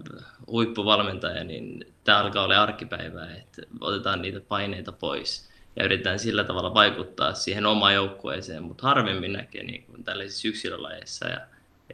[0.48, 6.74] huippuvalmentaja, niin tämä alkaa olla arkipäivää, että otetaan niitä paineita pois ja yritetään sillä tavalla
[6.74, 11.39] vaikuttaa siihen omaan joukkueeseen, mutta harvemmin näkee niin kuin tällaisissa yksilölajeissa ja,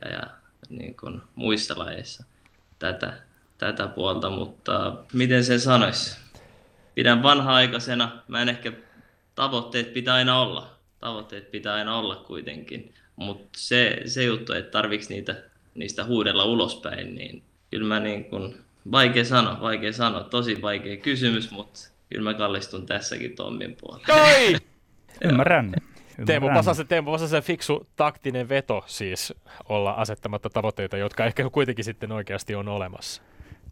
[0.02, 0.24] ja, ja
[0.70, 2.24] niin kuin muissa lajeissa
[2.80, 3.14] tätä,
[3.58, 6.18] tätä puolta, mutta miten sen sanoisi?
[6.96, 8.72] Pidän vanha-aikaisena, mä en ehkä,
[9.36, 10.75] tavoitteet pitää aina olla,
[11.06, 12.94] tavoitteet pitää aina olla kuitenkin.
[13.16, 15.36] Mutta se, se juttu, että tarviks niitä,
[15.76, 18.56] niistä huudella ulospäin, niin kyllä mä niin kun,
[18.92, 24.06] vaikea sanoa, vaikea sanoa, tosi vaikea kysymys, mutta kyllä mä kallistun tässäkin Tommin puolelle.
[24.08, 24.56] Toi!
[25.30, 25.74] Ymmärrän.
[26.26, 29.34] Teemu Pasasen, Teemu Pasasen fiksu taktinen veto siis
[29.70, 33.22] olla asettamatta tavoitteita, jotka ehkä kuitenkin sitten oikeasti on olemassa.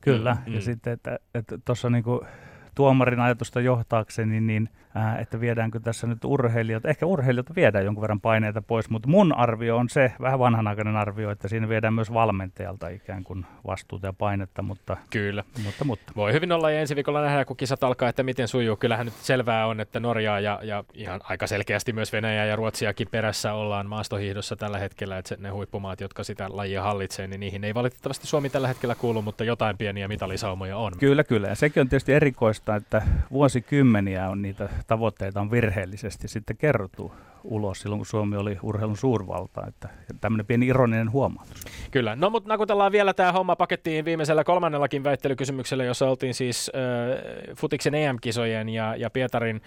[0.02, 1.20] Kyllä, mm, ja sitten, että
[1.66, 2.26] tuossa että niinku
[2.76, 8.22] tuomarin ajatusta johtaakseni, niin ää, että viedäänkö tässä nyt urheilijat, ehkä urheilijat viedään jonkun verran
[8.22, 12.88] paineita pois, mutta mun arvio on se, vähän vanhanaikainen arvio, että siinä viedään myös valmentajalta
[12.88, 14.98] ikään kuin vastuuta ja painetta, mutta...
[15.10, 15.44] Kyllä.
[15.64, 16.14] Mutta, mutta.
[16.16, 18.76] Voi hyvin olla ja ensi viikolla nähdään, kun kisat alkaa, että miten sujuu.
[18.76, 23.08] Kyllähän nyt selvää on, että Norjaa ja, ja ihan aika selkeästi myös Venäjä ja Ruotsiakin
[23.12, 27.74] perässä ollaan maastohiihdossa tällä hetkellä, että ne huippumaat, jotka sitä lajia hallitsee, niin niihin ei
[27.74, 30.94] valitettavasti Suomi tällä hetkellä kuulu, mutta jotain pieniä mitalisaumoja on.
[31.00, 31.48] Kyllä, kyllä.
[31.48, 37.12] Ja sekin on tietysti erikoista, että vuosikymmeniä on niitä tavoitteita on virheellisesti sitten kerrottu
[37.44, 39.68] ulos silloin, kun Suomi oli urheilun suurvalta.
[39.68, 39.90] Että
[40.22, 41.64] tämmöinen pieni ironinen huomautus.
[41.92, 42.16] Kyllä.
[42.16, 47.96] No mutta nakutellaan vielä tämä homma pakettiin viimeisellä kolmannellakin väittelykysymyksellä, jossa oltiin siis äh, Futiksen
[47.96, 49.62] EM-kisojen ja, ja Pietarin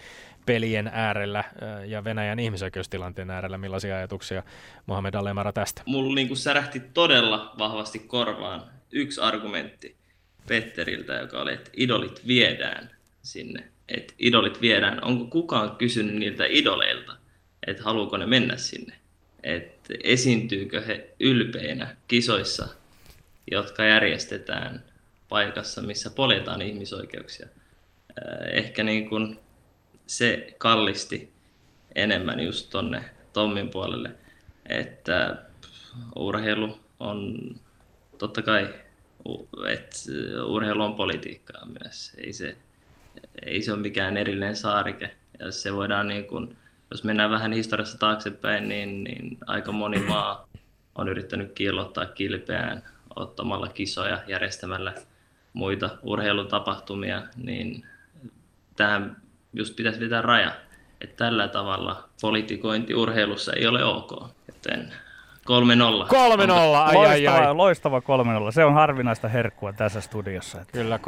[0.47, 3.59] pelien äärellä äh, ja Venäjän ihmisoikeustilanteen äärellä.
[3.59, 4.43] Millaisia ajatuksia
[4.87, 5.83] Mohamed Alemara tästä?
[5.87, 9.97] Mulla niin särähti todella vahvasti korvaan yksi argumentti
[10.49, 12.91] Petteriltä, joka oli, että idolit viedään
[13.23, 15.05] sinne että idolit viedään.
[15.05, 17.17] Onko kukaan kysynyt niiltä idoleilta,
[17.67, 18.95] että haluuko ne mennä sinne?
[19.43, 22.69] Että esiintyykö he ylpeinä kisoissa,
[23.51, 24.85] jotka järjestetään
[25.29, 27.47] paikassa, missä poljetaan ihmisoikeuksia.
[28.53, 29.39] Ehkä niin kuin
[30.07, 31.33] se kallisti
[31.95, 34.11] enemmän just tonne Tommin puolelle,
[34.69, 35.43] että
[36.17, 37.39] urheilu on
[38.19, 38.75] totta kai,
[39.69, 39.97] että
[40.47, 42.13] urheilu on politiikkaa myös.
[42.19, 42.57] Ei se,
[43.47, 45.17] ei se ole mikään erillinen saarike.
[45.39, 46.57] Ja se voidaan, niin kuin,
[46.91, 50.49] jos mennään vähän historiassa taaksepäin, niin, niin aika moni maa
[50.95, 52.83] on yrittänyt kiillottaa kilpeään
[53.17, 54.95] ottamalla kisoja, järjestämällä
[55.53, 57.87] muita urheilutapahtumia, niin
[58.77, 59.17] tähän
[59.53, 60.53] just pitäisi vetää raja.
[61.01, 64.31] Että tällä tavalla politikointi urheilussa ei ole ok.
[64.49, 64.93] Joten
[65.47, 66.09] 3-0.
[66.09, 67.55] 3-0, ai, loistava, ai, ai.
[67.55, 68.03] loistava 3-0.
[68.53, 70.61] Se on harvinaista herkkua tässä studiossa.
[70.61, 70.73] Että.
[70.73, 70.99] Kyllä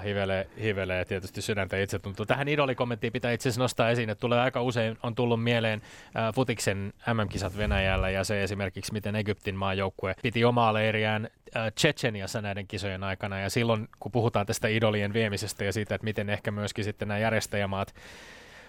[0.00, 2.26] 3-0 hivelee, hivelee tietysti sydäntä itse tuntuu.
[2.26, 5.82] Tähän idolikommenttiin pitää itse asiassa nostaa esiin, että tulee aika usein on tullut mieleen
[6.16, 12.42] äh, Futiksen MM-kisat Venäjällä ja se esimerkiksi, miten Egyptin maajoukkue piti omaa leiriään äh, Tsetseniassa
[12.42, 16.50] näiden kisojen aikana ja silloin, kun puhutaan tästä idolien viemisestä ja siitä, että miten ehkä
[16.50, 17.94] myöskin sitten nämä järjestäjämaat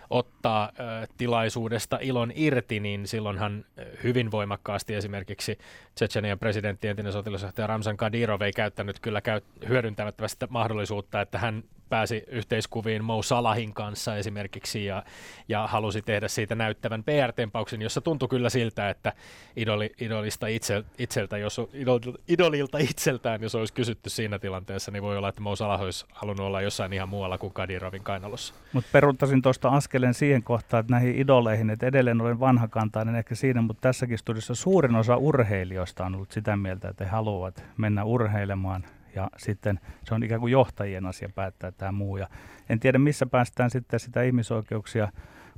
[0.10, 0.72] ottaa
[1.18, 3.66] tilaisuudesta ilon irti, niin silloinhan
[4.04, 5.58] hyvin voimakkaasti esimerkiksi
[5.96, 11.64] Tsetsenian presidentti, entinen sotilasjohtaja Ramzan Kadyrov ei käyttänyt kyllä käy, hyödyntämättä sitä mahdollisuutta, että hän
[11.90, 15.04] pääsi yhteiskuviin Mo Salahin kanssa esimerkiksi ja,
[15.50, 19.14] ja halusi tehdä siitä näyttävän PR-tempauksen, jossa tuntui kyllä siltä, että
[19.56, 25.18] idoli, idolista itse, itseltä, jos, idol, idolilta itseltään, jos olisi kysytty siinä tilanteessa, niin voi
[25.18, 28.54] olla, että Mo Salah olisi halunnut olla jossain ihan muualla kuin Kadirovin kainalossa.
[28.74, 33.62] Mutta peruuttaisin tuosta askeleen siihen kohtaan, että näihin idoleihin, että edelleen olen vanhakantainen ehkä siinä,
[33.62, 38.84] mutta tässäkin studiossa suurin osa urheilijoista on ollut sitä mieltä, että he haluavat mennä urheilemaan
[39.16, 42.18] ja sitten se on ikään kuin johtajien asia päättää tämä muu.
[42.18, 42.28] Ja
[42.70, 45.12] en tiedä, missä päästään sitten sitä ihmisoikeuksia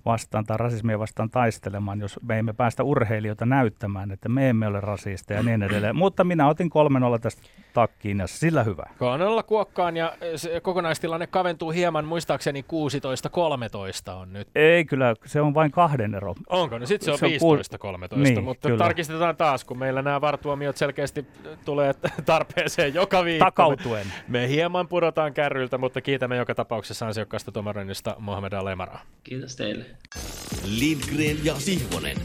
[0.08, 4.82] vastaan tai rasismia vastaan taistelemaan, jos me emme päästä urheilijoita näyttämään, että me emme ole
[4.82, 5.96] rasisteja ja niin edelleen.
[6.06, 6.70] Mutta minä otin
[7.16, 7.42] 3-0 tästä
[7.74, 8.84] takkiin ja sillä hyvä.
[9.00, 12.66] 3 kuokkaan ja se kokonaistilanne kaventuu hieman, muistaakseni
[14.10, 14.48] 16-13 on nyt.
[14.56, 16.36] Ei kyllä, se on vain kahden ero.
[16.50, 16.78] Onko?
[16.78, 18.84] No sitten se on, se on 15-13, niin, mutta kyllä.
[18.84, 21.26] tarkistetaan taas, kun meillä nämä vartuomiot selkeästi
[21.66, 21.94] tulee
[22.26, 23.46] tarpeeseen joka viikko.
[23.46, 24.08] Takautuen.
[24.28, 29.00] Me, me hieman pudotaan kärryltä, mutta kiitämme joka tapauksessa ansiokkaasta tomaroinnista Mohamed Alemara.
[29.24, 29.86] Kiitos teille.
[30.66, 32.18] Lindgren ja Sihvonen.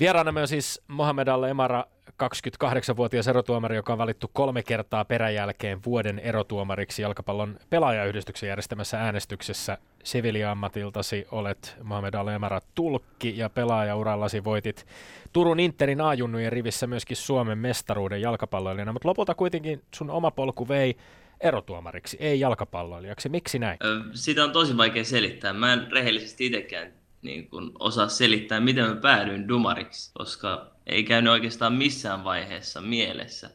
[0.00, 1.84] Vieraanamme on siis Mohamed Al-Emara,
[2.22, 9.78] 28-vuotias erotuomari, joka on valittu kolme kertaa peräjälkeen vuoden erotuomariksi jalkapallon pelaajayhdistyksen järjestämässä äänestyksessä.
[10.04, 14.86] Sivilia-ammatiltasi olet Mohamed Al-Emara tulkki ja pelaajaurallasi voitit
[15.32, 20.96] Turun Interin A-junnujen rivissä myöskin Suomen mestaruuden jalkapalloilijana, mutta lopulta kuitenkin sun oma polku vei
[21.44, 23.28] erotuomariksi, ei jalkapalloilijaksi.
[23.28, 23.78] Miksi näin?
[24.14, 25.52] Sitä on tosi vaikea selittää.
[25.52, 26.92] Mä en rehellisesti itsekään
[27.24, 33.50] niin kun osaa selittää, miten mä päädyin dumariksi, koska ei käynyt oikeastaan missään vaiheessa mielessä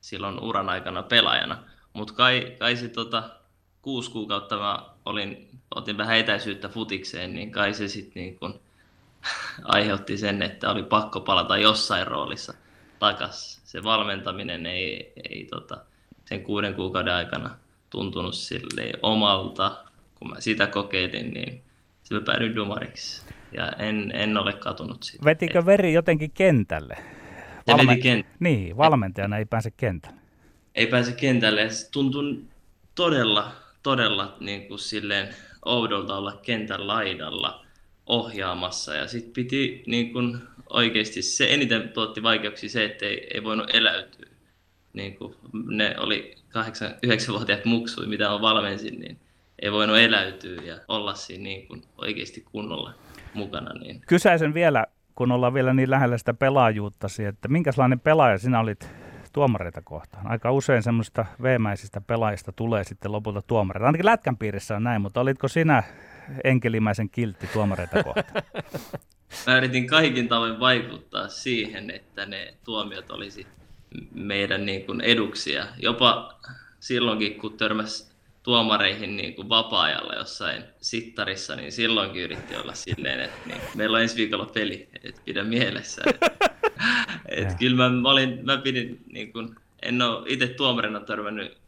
[0.00, 1.64] silloin uran aikana pelaajana.
[1.92, 3.30] Mutta kai, kai se tota,
[3.82, 8.38] kuusi kuukautta mä olin, otin vähän etäisyyttä futikseen, niin kai se sitten niin
[9.64, 12.54] aiheutti sen, että oli pakko palata jossain roolissa
[12.98, 13.60] takas.
[13.64, 15.84] Se valmentaminen ei, ei tota,
[16.32, 17.50] sen kuuden kuukauden aikana
[17.90, 19.84] tuntunut sille omalta.
[20.14, 21.62] Kun mä sitä kokeilin, niin
[22.02, 23.22] se päädyin dumariksi.
[23.52, 25.24] Ja en, en ole katunut sitä.
[25.24, 26.96] Vetikö veri jotenkin kentälle?
[27.66, 30.20] Valme- veti kent- niin, valmentajana ei pääse kentälle.
[30.74, 31.70] Ei pääse kentälle.
[31.70, 32.38] Se tuntui
[32.94, 35.28] todella, todella niin kuin silleen
[35.64, 37.66] oudolta olla kentän laidalla
[38.06, 38.94] ohjaamassa.
[38.94, 40.38] Ja sitten piti niin kuin
[40.70, 44.31] oikeasti, se eniten tuotti vaikeuksia se, että ei, ei voinut eläytyä
[44.92, 45.34] niin kuin
[45.66, 49.18] ne oli 8-9-vuotiaat muksui, mitä on valmensin, niin
[49.62, 52.94] ei voinut eläytyä ja olla siinä niin kuin oikeasti kunnolla
[53.34, 53.72] mukana.
[53.72, 54.00] Niin.
[54.06, 58.88] Kysäisen vielä, kun ollaan vielä niin lähellä sitä pelaajuuttasi, että minkälainen pelaaja sinä olit
[59.32, 60.26] tuomareita kohtaan?
[60.26, 63.86] Aika usein semmoista veemäisistä pelaajista tulee sitten lopulta tuomareita.
[63.86, 65.82] Ainakin Lätkän piirissä on näin, mutta olitko sinä
[66.44, 68.42] enkelimäisen kiltti tuomareita kohtaan?
[69.46, 73.46] Mä yritin kaikin tavoin vaikuttaa siihen, että ne tuomiot olisi
[74.14, 75.66] meidän niin kuin eduksia.
[75.78, 76.38] Jopa
[76.80, 83.48] silloinkin, kun törmäsi tuomareihin niin kuin vapaa-ajalla jossain sittarissa, niin silloinkin yritti olla silleen, että
[83.48, 86.02] niin, meillä on ensi viikolla peli, että pidä mielessä.
[86.06, 86.30] Että,
[87.28, 91.58] et kyllä mä, mä, olin, mä pidin, niin kuin, en ole itse tuomarina törmännyt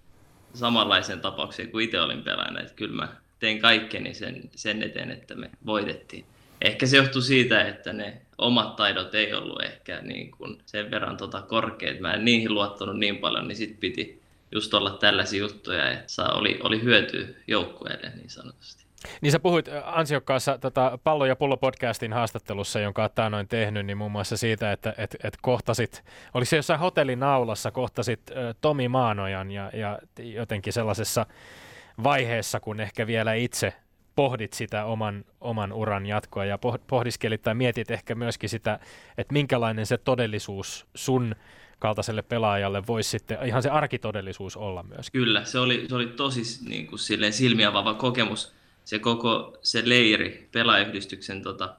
[0.54, 3.08] samanlaiseen tapaukseen kuin itse olin pelaajana, että kyllä mä
[3.38, 6.24] tein kaikkeni sen, sen eteen, että me voitettiin
[6.64, 11.16] ehkä se johtui siitä, että ne omat taidot ei ollut ehkä niin kuin sen verran
[11.16, 12.00] tota korkeat.
[12.00, 16.32] Mä en niihin luottanut niin paljon, niin sitten piti just olla tällaisia juttuja, että saa,
[16.32, 18.84] oli, oli hyöty joukkueelle niin sanotusti.
[19.20, 23.98] Niin sä puhuit ansiokkaassa tota, Pallo ja pullo podcastin haastattelussa, jonka olet noin tehnyt, niin
[23.98, 28.88] muun muassa siitä, että et, et kohtasit, oliko se jossain hotellin naulassa, kohtasit ä, Tomi
[28.88, 31.26] Maanojan ja, ja jotenkin sellaisessa
[32.04, 33.72] vaiheessa, kun ehkä vielä itse
[34.16, 38.78] pohdit sitä oman, oman uran jatkoa ja pohdiskelit tai mietit ehkä myöskin sitä,
[39.18, 41.34] että minkälainen se todellisuus sun
[41.78, 45.10] kaltaiselle pelaajalle voisi sitten ihan se arkitodellisuus olla myös.
[45.10, 48.54] Kyllä, se oli, se oli tosi niin kuin silleen silmiavaava kokemus.
[48.84, 51.74] Se koko se leiri, pelaajayhdistyksen tota,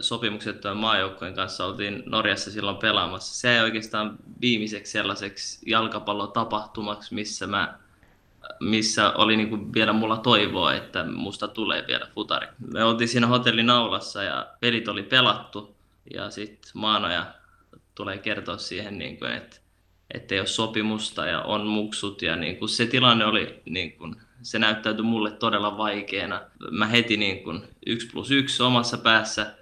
[0.00, 3.40] sopimukset maajoukkojen kanssa oltiin Norjassa silloin pelaamassa.
[3.40, 7.78] Se ei oikeastaan viimeiseksi sellaiseksi jalkapallotapahtumaksi, missä mä
[8.60, 12.46] missä oli niin kuin vielä mulla toivoa, että musta tulee vielä futari.
[12.72, 15.76] Me oltiin siinä hotellin aulassa ja pelit oli pelattu
[16.14, 17.26] ja sitten Maanoja
[17.94, 19.56] tulee kertoa siihen, niin kuin, että,
[20.14, 24.16] että ei ole sopimusta ja on muksut ja niin kuin se tilanne oli, niin kuin,
[24.42, 26.40] se näyttäytyi mulle todella vaikeana.
[26.70, 29.54] Mä heti niin kuin, yksi plus yksi omassa päässä,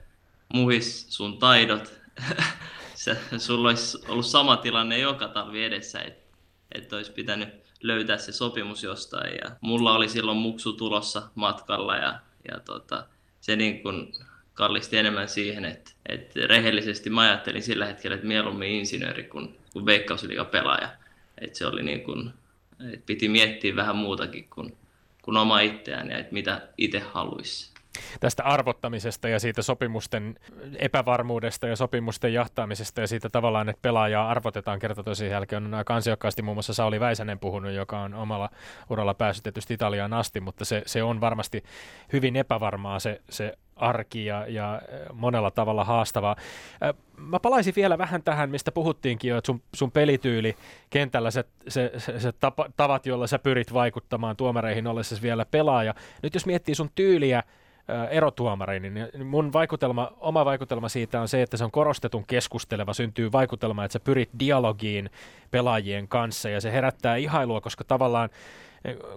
[0.55, 1.93] muhis sun taidot.
[3.39, 6.37] sulla olisi ollut sama tilanne joka talvi edessä, että,
[6.73, 7.49] että olisi pitänyt
[7.83, 9.39] löytää se sopimus jostain.
[9.45, 12.21] Ja mulla oli silloin muksu tulossa matkalla ja,
[12.53, 13.07] ja tota,
[13.41, 14.13] se niin kun
[14.55, 19.87] kallisti enemmän siihen, että, että rehellisesti mä ajattelin sillä hetkellä, että mieluummin insinööri kuin, kuin
[19.87, 20.89] veikkausliiga pelaaja.
[21.41, 22.35] Että se oli niin kun,
[22.93, 24.77] Et piti miettiä vähän muutakin kuin,
[25.23, 27.73] kuin oma itseään ja että mitä itse haluaisi
[28.21, 30.35] tästä arvottamisesta ja siitä sopimusten
[30.79, 35.67] epävarmuudesta ja sopimusten jahtaamisesta ja siitä tavallaan, että pelaajaa arvotetaan kerta tosi jälkeen.
[35.67, 38.51] On aika ansiokkaasti muun muassa Sauli Väisänen puhunut, joka on omalla
[38.91, 41.65] uralla päässyt tietysti Italiaan asti, mutta se, se on varmasti
[42.13, 44.83] hyvin epävarmaa se, se arki ja, ja
[45.13, 46.37] monella tavalla haastavaa.
[47.17, 50.57] Mä palaisin vielä vähän tähän, mistä puhuttiinkin jo, että sun, sun pelityyli
[50.91, 55.95] kentällä, se, se, se, se tapa, tavat, joilla sä pyrit vaikuttamaan tuomareihin ollessa vielä pelaaja.
[56.23, 57.43] Nyt jos miettii sun tyyliä
[58.11, 63.33] erotuomariin, niin mun vaikutelma, oma vaikutelma siitä on se, että se on korostetun keskusteleva, syntyy
[63.33, 65.11] vaikutelma, että sä pyrit dialogiin
[65.51, 68.31] pelaajien kanssa ja se herättää ihailua, koska tavallaan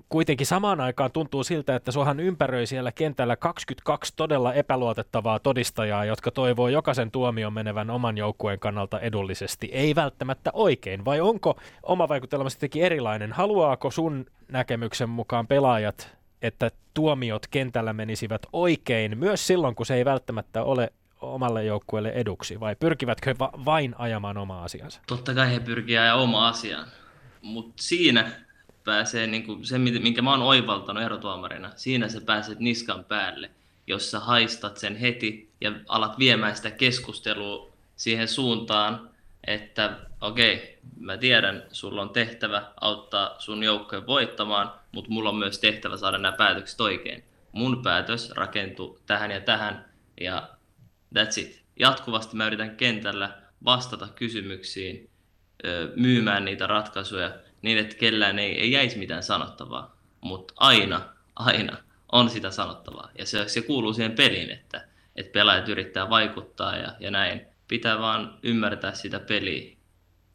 [0.10, 6.32] kuitenkin samaan aikaan tuntuu siltä, että suohan ympäröi siellä kentällä 22 todella epäluotettavaa todistajaa, jotka
[6.32, 9.70] toivoo jokaisen tuomion menevän oman joukkueen kannalta edullisesti.
[9.74, 13.32] Ei välttämättä oikein, vai onko oma vaikutelma sittenkin erilainen?
[13.32, 20.06] Haluaako sun näkemyksen mukaan pelaajat että tuomiot kentällä menisivät oikein myös silloin, kun se ei
[20.06, 25.02] välttämättä ole omalle joukkueelle eduksi, vai pyrkivätkö va- vain ajamaan omaa asiansa?
[25.08, 26.88] Totta kai he pyrkivät ajamaan omaa asiaan,
[27.42, 28.32] mutta siinä
[28.84, 33.50] pääsee, niin kuin se minkä mä oon oivaltanut erotuomarina, siinä sä pääset niskan päälle,
[33.88, 39.10] jos sä haistat sen heti ja alat viemään sitä keskustelua siihen suuntaan,
[39.48, 40.68] että okei, okay,
[41.00, 46.18] mä tiedän, sulla on tehtävä auttaa sun joukkojen voittamaan, mutta mulla on myös tehtävä saada
[46.18, 47.24] nämä päätökset oikein.
[47.52, 49.86] Mun päätös rakentuu tähän ja tähän,
[50.22, 50.50] ja
[51.16, 51.64] that's it.
[51.80, 55.10] Jatkuvasti mä yritän kentällä vastata kysymyksiin,
[55.96, 57.32] myymään niitä ratkaisuja
[57.62, 59.98] niin, että kellään ei, ei jäisi mitään sanottavaa.
[60.22, 61.02] Mutta aina,
[61.36, 61.78] aina
[62.12, 63.12] on sitä sanottavaa.
[63.18, 67.42] Ja se, se kuuluu siihen peliin, että, että pelaajat yrittää vaikuttaa ja, ja näin.
[67.68, 69.78] Pitää vaan ymmärtää sitä peliä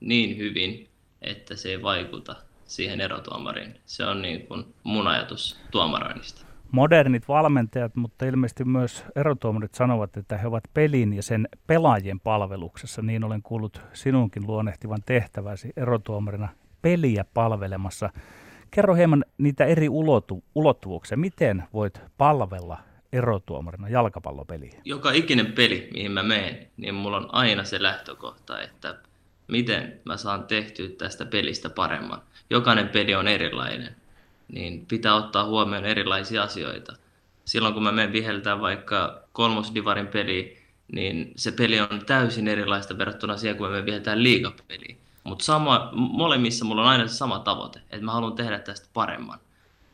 [0.01, 0.89] niin hyvin,
[1.23, 2.37] että se ei vaikuta
[2.67, 3.81] siihen erotuomariin.
[3.85, 6.47] Se on niin kuin mun ajatus tuomaroinnista.
[6.73, 13.03] Modernit valmentajat, mutta ilmeisesti myös erotuomarit sanovat, että he ovat pelin ja sen pelaajien palveluksessa.
[13.03, 16.49] Niin olen kuullut sinunkin luonnehtivan tehtäväsi erotuomarina
[16.83, 18.11] peliä palvelemassa.
[18.71, 21.17] Kerro hieman niitä eri ulotu- ulottuvuuksia.
[21.17, 22.79] Miten voit palvella
[23.13, 24.81] erotuomarina jalkapallopeliä?
[24.85, 28.99] Joka ikinen peli, mihin mä menen, niin mulla on aina se lähtökohta, että
[29.49, 32.23] miten mä saan tehtyä tästä pelistä paremman.
[32.51, 33.97] Jokainen peli on erilainen,
[34.53, 36.97] niin pitää ottaa huomioon erilaisia asioita.
[37.45, 40.59] Silloin kun mä menen viheltää vaikka kolmosdivarin peli,
[40.93, 44.97] niin se peli on täysin erilaista verrattuna siihen, kun me viheltään liigapeliä.
[45.25, 45.61] Mutta
[45.93, 49.39] molemmissa mulla on aina se sama tavoite, että mä haluan tehdä tästä paremman.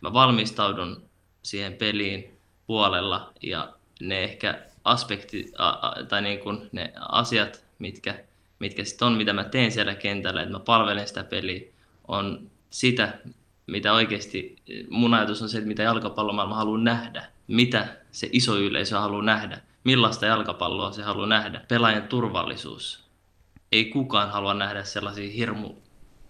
[0.00, 1.02] Mä valmistaudun
[1.42, 8.24] siihen peliin puolella ja ne ehkä aspekti, a, a, tai niin kuin ne asiat, mitkä
[8.62, 11.60] mitkä sitten on, mitä mä teen siellä kentällä, että mä palvelen sitä peliä,
[12.08, 13.18] on sitä,
[13.66, 14.56] mitä oikeasti
[14.90, 19.60] mun ajatus on se, että mitä jalkapallomaailma haluaa nähdä, mitä se iso yleisö haluaa nähdä,
[19.84, 23.04] millaista jalkapalloa se haluaa nähdä, pelaajan turvallisuus.
[23.72, 25.74] Ei kukaan halua nähdä sellaisia hirmu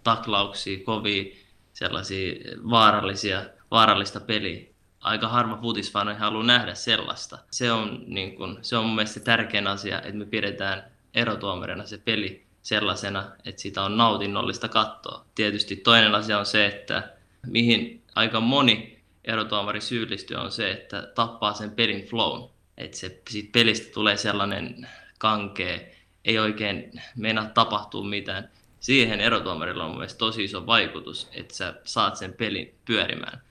[0.03, 1.35] taklauksia, kovia,
[1.73, 2.33] sellaisia
[2.69, 4.61] vaarallisia, vaarallista peliä.
[5.01, 7.37] Aika harma futisfani haluaa nähdä sellaista.
[7.51, 11.97] Se on, niin kun, se on mun mielestä tärkein asia, että me pidetään erotuomarina se
[11.97, 15.25] peli sellaisena, että sitä on nautinnollista katsoa.
[15.35, 17.09] Tietysti toinen asia on se, että
[17.47, 22.49] mihin aika moni erotuomari syyllistyy on se, että tappaa sen pelin flown.
[22.77, 24.87] Että se, siitä pelistä tulee sellainen
[25.17, 25.95] kankee,
[26.25, 28.49] ei oikein meinaa tapahtuu mitään.
[28.79, 33.41] Siihen erotuomarilla on mielestäni tosi iso vaikutus, että sä saat sen pelin pyörimään.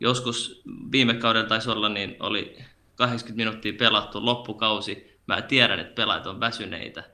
[0.00, 2.58] Joskus viime kaudella taisi olla, niin oli
[2.96, 7.04] 80 minuuttia pelattu loppukausi, mä tiedän, että pelaajat on väsyneitä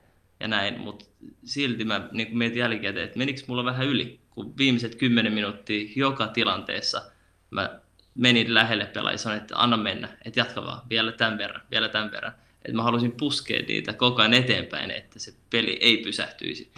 [0.41, 1.05] ja näin, mutta
[1.45, 6.27] silti mä niin mietin jälkikäteen, että menikö mulla vähän yli, kun viimeiset kymmenen minuuttia joka
[6.27, 7.03] tilanteessa
[7.51, 7.81] mä
[8.15, 12.11] menin lähelle pelaajia sanoin, että anna mennä, että jatka vaan, vielä tämän verran, vielä tämän
[12.11, 12.33] verran.
[12.65, 16.73] Että mä halusin puskea niitä koko ajan eteenpäin, että se peli ei pysähtyisi.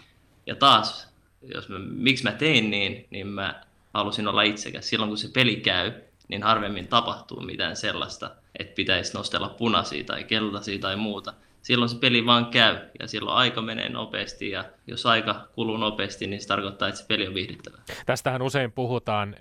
[0.46, 1.08] Ja taas,
[1.54, 3.64] jos mä, miksi mä tein niin, niin mä
[3.94, 4.88] halusin olla itsekäs.
[4.88, 5.92] Silloin kun se peli käy,
[6.28, 11.32] niin harvemmin tapahtuu mitään sellaista, että pitäisi nostella punaisia tai keltaisia tai muuta.
[11.62, 16.26] Silloin se peli vaan käy ja silloin aika menee nopeasti ja jos aika kuluu nopeasti,
[16.26, 17.78] niin se tarkoittaa, että se peli on viihdyttävä.
[18.06, 19.36] Tästähän usein puhutaan.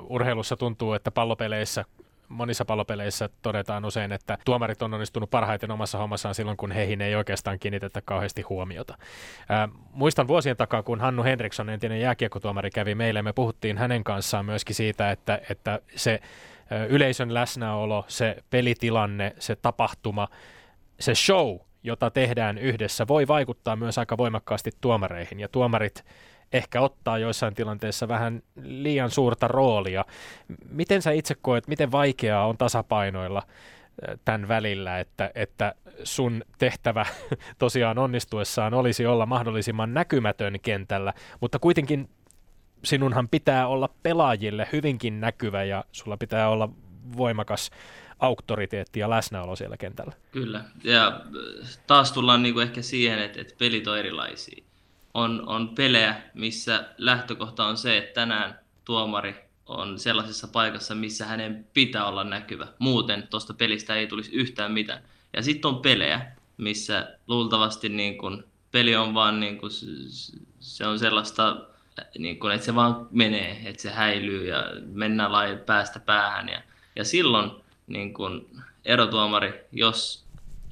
[0.00, 1.84] Urheilussa tuntuu, että pallopeleissä
[2.32, 7.14] monissa pallopeleissä todetaan usein, että tuomarit on onnistunut parhaiten omassa hommassaan silloin, kun heihin ei
[7.14, 8.98] oikeastaan kiinnitetä kauheasti huomiota.
[9.48, 14.44] Ää, muistan vuosien takaa, kun Hannu Henriksson, entinen jääkiekkotuomari, kävi meille, me puhuttiin hänen kanssaan
[14.44, 16.20] myöskin siitä, että, että se
[16.88, 20.28] yleisön läsnäolo, se pelitilanne, se tapahtuma,
[21.00, 25.40] se show, jota tehdään yhdessä, voi vaikuttaa myös aika voimakkaasti tuomareihin.
[25.40, 26.04] Ja tuomarit
[26.52, 30.04] ehkä ottaa joissain tilanteissa vähän liian suurta roolia.
[30.68, 33.42] Miten sä itse koet, miten vaikeaa on tasapainoilla
[34.24, 35.74] tämän välillä, että, että
[36.04, 37.06] sun tehtävä
[37.58, 42.10] tosiaan onnistuessaan olisi olla mahdollisimman näkymätön kentällä, mutta kuitenkin
[42.84, 46.68] sinunhan pitää olla pelaajille hyvinkin näkyvä ja sulla pitää olla
[47.16, 47.70] voimakas
[48.18, 50.12] auktoriteetti ja läsnäolo siellä kentällä.
[50.32, 51.20] Kyllä, ja
[51.86, 54.64] taas tullaan niinku ehkä siihen, että, että pelit on erilaisia.
[55.14, 59.34] On, on pelejä, missä lähtökohta on se, että tänään tuomari
[59.66, 62.66] on sellaisessa paikassa, missä hänen pitää olla näkyvä.
[62.78, 65.02] Muuten tuosta pelistä ei tulisi yhtään mitään.
[65.36, 69.70] Ja sitten on pelejä, missä luultavasti niin kun, peli on vaan niin kun,
[70.60, 71.56] se on sellaista,
[72.18, 76.48] niin kun, että se vaan menee, että se häilyy ja mennään laajat päästä päähän.
[76.48, 76.62] Ja,
[76.96, 77.50] ja silloin
[77.86, 78.48] niin kun,
[78.84, 80.24] erotuomari, jos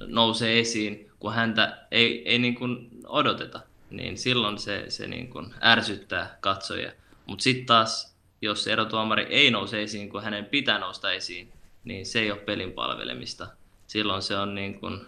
[0.07, 3.59] nousee esiin, kun häntä ei, ei niin kun odoteta,
[3.91, 6.91] niin silloin se, se niin kun ärsyttää katsojia.
[7.25, 11.51] Mutta sitten taas, jos erotuomari ei nouse esiin, kun hänen pitää nousta esiin,
[11.83, 13.47] niin se ei ole pelin palvelemista.
[13.87, 15.07] Silloin se on niin kun,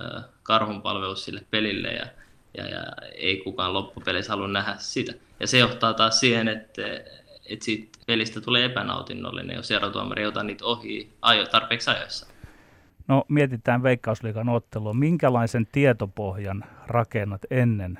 [0.00, 2.06] äh, karhunpalvelus sille pelille ja,
[2.56, 5.12] ja, ja ei kukaan loppupeleissä halua nähdä sitä.
[5.40, 6.82] Ja se johtaa taas siihen, että,
[7.46, 12.26] että siitä pelistä tulee epänautinnollinen, jos erotuomari ei ota niitä ohi ajo, tarpeeksi ajoissa.
[13.08, 14.94] No mietitään Veikkausliikan ottelua.
[14.94, 17.98] Minkälaisen tietopohjan rakennat ennen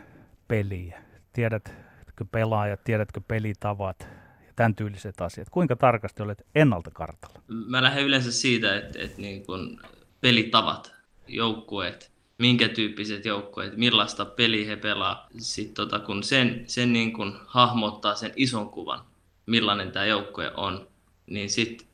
[0.54, 1.02] peliä?
[1.32, 4.08] Tiedätkö pelaajat, tiedätkö pelitavat
[4.46, 5.50] ja tämän tyyliset asiat?
[5.50, 7.40] Kuinka tarkasti olet ennalta kartalla?
[7.48, 9.80] Mä lähden yleensä siitä, että, että niin kun
[10.20, 10.94] pelitavat,
[11.28, 15.28] joukkueet, minkä tyyppiset joukkueet, millaista peliä he pelaa.
[15.38, 19.00] Sitten tota, kun sen, sen niin kun hahmottaa sen ison kuvan,
[19.46, 20.88] millainen tämä joukkue on,
[21.26, 21.86] niin sitten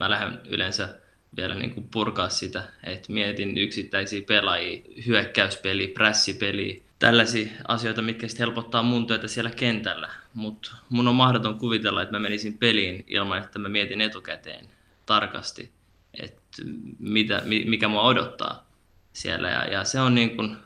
[0.00, 0.98] mä lähden yleensä
[1.36, 8.46] vielä niin kuin purkaa sitä, että mietin yksittäisiä pelaajia, hyökkäyspeli, prässipeli, tällaisia asioita, mitkä sitten
[8.46, 10.10] helpottaa mun työtä siellä kentällä.
[10.34, 14.68] Mutta mun on mahdoton kuvitella, että mä menisin peliin ilman, että mä mietin etukäteen
[15.06, 15.70] tarkasti,
[16.14, 16.62] että
[16.98, 18.66] mitä, mikä mua odottaa
[19.12, 19.50] siellä.
[19.50, 20.56] Ja, ja se on niin kuin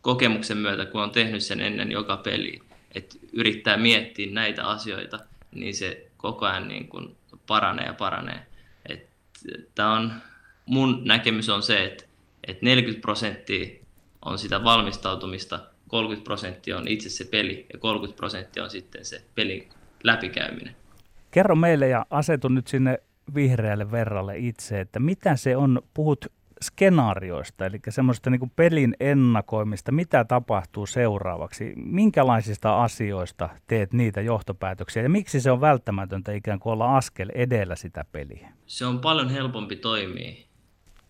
[0.00, 2.62] kokemuksen myötä, kun on tehnyt sen ennen joka peli,
[2.94, 5.18] että yrittää miettiä näitä asioita,
[5.52, 7.16] niin se koko ajan niin kuin
[7.46, 8.46] paranee ja paranee.
[9.74, 10.12] Tämä on,
[10.66, 12.04] mun näkemys on se, että,
[12.46, 13.83] että 40 prosenttia
[14.24, 19.24] on sitä valmistautumista, 30 prosenttia on itse se peli ja 30 prosenttia on sitten se
[19.34, 19.68] pelin
[20.04, 20.76] läpikäyminen.
[21.30, 22.98] Kerro meille ja asetu nyt sinne
[23.34, 26.26] vihreälle verralle itse, että mitä se on, puhut
[26.62, 35.08] skenaarioista, eli semmoista niin pelin ennakoimista, mitä tapahtuu seuraavaksi, minkälaisista asioista teet niitä johtopäätöksiä ja
[35.08, 38.52] miksi se on välttämätöntä ikään kuin olla askel edellä sitä peliä?
[38.66, 40.32] Se on paljon helpompi toimia,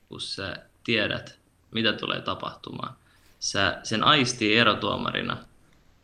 [0.09, 1.39] kun sä tiedät,
[1.75, 2.97] mitä tulee tapahtumaan.
[3.45, 5.37] Sä sen aistii erotuomarina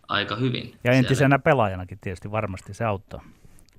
[0.09, 0.75] aika hyvin.
[0.85, 1.39] Ja entisenä siellä.
[1.39, 3.25] pelaajanakin tietysti varmasti se auttaa.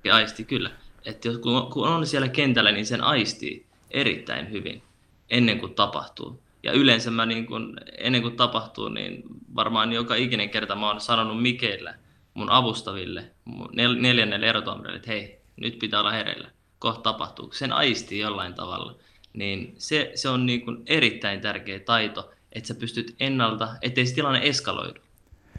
[0.04, 0.70] Ja aisti kyllä.
[1.04, 1.28] Että
[1.72, 4.82] kun on siellä kentällä, niin sen aistii erittäin hyvin
[5.30, 6.42] ennen kuin tapahtuu.
[6.62, 9.22] Ja yleensä mä niin kun, ennen kuin tapahtuu, niin
[9.54, 11.94] varmaan joka ikinen kerta mä oon sanonut Mikeillä,
[12.34, 17.52] mun avustaville, mun nel, neljännelle erotuomarille, että hei, nyt pitää olla hereillä, kohta tapahtuu.
[17.52, 18.96] Sen aistii jollain tavalla.
[19.32, 24.14] Niin se, se on niin kun erittäin tärkeä taito, että sä pystyt ennalta, ettei se
[24.14, 25.00] tilanne eskaloidu.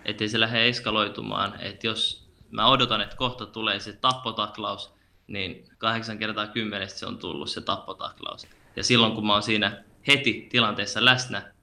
[0.06, 4.94] Ettei se lähde eskaloitumaan, että jos mä odotan, että kohta tulee se tappotaklaus,
[5.28, 8.48] niin kahdeksan kertaa kymmenestä se on tullut se tappotaklaus.
[8.76, 11.54] Ja silloin kun mä oon siinä heti tilanteessa läsnä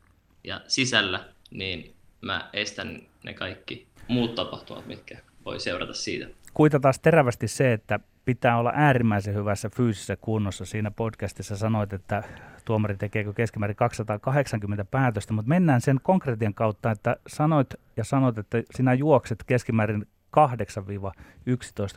[0.45, 6.29] ja sisällä, niin mä estän ne kaikki muut tapahtumat, mitkä voi seurata siitä.
[6.55, 8.01] Kuita taas terävästi se, että
[8.35, 10.65] pitää olla äärimmäisen hyvässä fyysisessä kunnossa.
[10.65, 12.23] Siinä podcastissa sanoit, että
[12.65, 18.63] tuomari tekeekö keskimäärin 280 päätöstä, mutta mennään sen konkretian kautta, että sanoit ja sanoit, että
[18.75, 20.07] sinä juokset keskimäärin
[20.37, 20.41] 8-11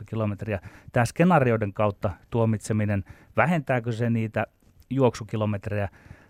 [0.06, 0.60] kilometriä.
[0.92, 3.04] Tämä skenaarioiden kautta tuomitseminen,
[3.36, 4.46] vähentääkö se niitä
[4.90, 5.88] juoksukilometrejä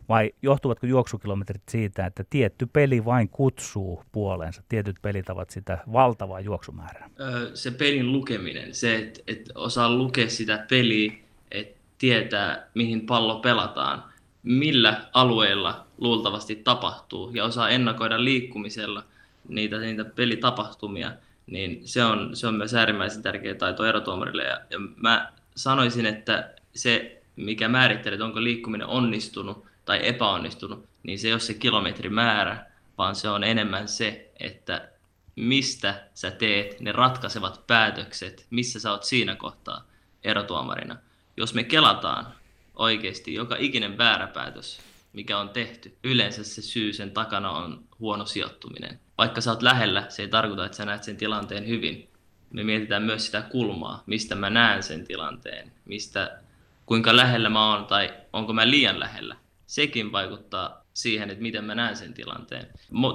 [0.08, 6.40] vai johtuvatko juoksukilometrit siitä, että tietty peli vain kutsuu puoleensa, tietyt pelit ovat sitä valtavaa
[6.40, 7.10] juoksumäärää?
[7.54, 11.12] Se pelin lukeminen, se, että, että osaa lukea sitä peliä,
[11.50, 14.04] että tietää, mihin pallo pelataan,
[14.42, 19.04] millä alueilla luultavasti tapahtuu ja osaa ennakoida liikkumisella
[19.48, 21.12] niitä, niitä pelitapahtumia,
[21.46, 24.42] niin se on, se on myös äärimmäisen tärkeä taito erotuomarille.
[24.42, 31.28] Ja, ja mä sanoisin, että se mikä määrittelee, onko liikkuminen onnistunut tai epäonnistunut, niin se
[31.28, 32.66] ei ole se kilometrimäärä,
[32.98, 34.88] vaan se on enemmän se, että
[35.36, 39.84] mistä sä teet ne ratkaisevat päätökset, missä sä oot siinä kohtaa
[40.24, 40.96] erotuomarina.
[41.36, 42.34] Jos me kelataan
[42.74, 44.80] oikeasti joka ikinen väärä päätös
[45.14, 49.00] mikä on tehty, yleensä se syy sen takana on huono sijoittuminen.
[49.18, 52.08] Vaikka sä oot lähellä, se ei tarkoita, että sä näet sen tilanteen hyvin.
[52.50, 56.38] Me mietitään myös sitä kulmaa, mistä mä näen sen tilanteen, mistä,
[56.86, 59.36] kuinka lähellä mä oon tai onko mä liian lähellä.
[59.66, 62.66] Sekin vaikuttaa siihen, että miten mä näen sen tilanteen.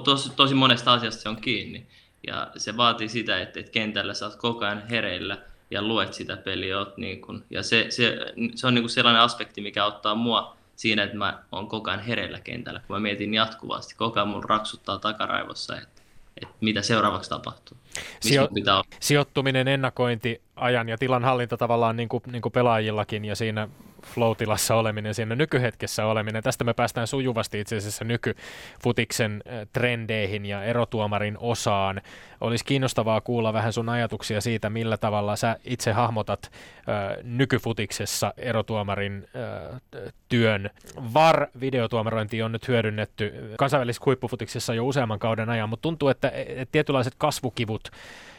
[0.03, 1.87] Tosi, tosi monesta asiasta se on kiinni.
[2.27, 5.37] Ja se vaatii sitä, että, että kentällä sä oot koko ajan hereillä
[5.71, 6.77] ja luet sitä peliä.
[6.77, 8.17] Oot niin kun, ja se, se,
[8.55, 12.03] se on niin kuin sellainen aspekti, mikä ottaa mua siinä, että mä oon koko ajan
[12.03, 13.95] hereillä kentällä, kun mä mietin jatkuvasti.
[13.95, 16.01] Koko ajan mun raksuttaa takaraivossa, että,
[16.41, 17.77] että mitä seuraavaksi tapahtuu.
[18.19, 23.35] Sijo- pitää Sijoittuminen, ennakointi, ajan ja tilan hallinta tavallaan niin kuin, niin kuin pelaajillakin ja
[23.35, 23.67] siinä
[24.05, 26.43] flow-tilassa oleminen, siinä nykyhetkessä oleminen.
[26.43, 29.43] Tästä me päästään sujuvasti itse asiassa nykyfutiksen
[29.73, 32.01] trendeihin ja erotuomarin osaan.
[32.41, 39.27] Olisi kiinnostavaa kuulla vähän sun ajatuksia siitä, millä tavalla sä itse hahmotat ö, nykyfutiksessa erotuomarin
[39.35, 39.79] ö,
[40.29, 40.69] työn.
[41.13, 47.13] VAR-videotuomarointi on nyt hyödynnetty kansainvälisessä huippufutiksessa jo useamman kauden ajan, mutta tuntuu, että, että tietynlaiset
[47.17, 47.91] kasvukivut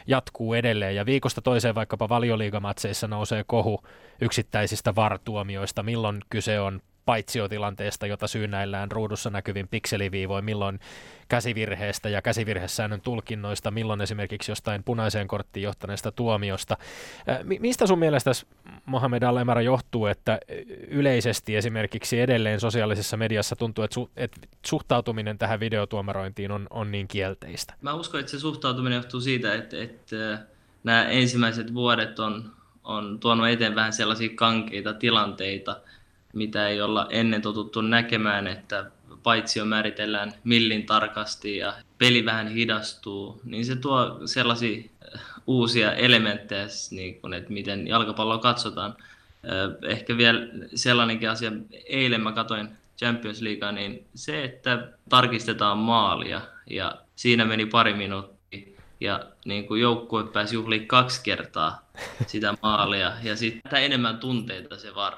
[0.07, 0.95] jatkuu edelleen.
[0.95, 3.83] Ja viikosta toiseen vaikkapa valioliigamatseissa nousee kohu
[4.21, 6.81] yksittäisistä vartuomioista, milloin kyse on
[7.11, 10.79] paitsiotilanteesta, jota syynäillään ruudussa näkyvin pikseliviivoin, milloin
[11.27, 16.77] käsivirheestä ja käsivirhesäännön tulkinnoista, milloin esimerkiksi jostain punaiseen korttiin johtaneesta tuomiosta.
[17.59, 18.31] Mistä sun mielestä
[18.85, 20.39] Mohamed Al johtuu, että
[20.87, 27.07] yleisesti esimerkiksi edelleen sosiaalisessa mediassa tuntuu, että, su- että suhtautuminen tähän videotuomarointiin on, on niin
[27.07, 27.73] kielteistä?
[27.81, 30.45] Mä uskon, että se suhtautuminen johtuu siitä, että, että
[30.83, 32.51] nämä ensimmäiset vuodet on,
[32.83, 35.81] on tuonut eteen vähän sellaisia kankeita tilanteita,
[36.33, 38.91] mitä ei olla ennen totuttu näkemään, että
[39.23, 44.83] paitsi jo määritellään millin tarkasti ja peli vähän hidastuu, niin se tuo sellaisia
[45.15, 48.95] äh, uusia elementtejä, niin kuin, että miten jalkapalloa katsotaan.
[49.45, 51.51] Äh, ehkä vielä sellainenkin asia,
[51.85, 58.41] eilen mä katsoin Champions Leaguea, niin se, että tarkistetaan maalia ja siinä meni pari minuuttia
[58.99, 61.81] ja niin kuin joukkue pääsi juhliin kaksi kertaa
[62.27, 65.13] sitä maalia ja sitten enemmän tunteita se var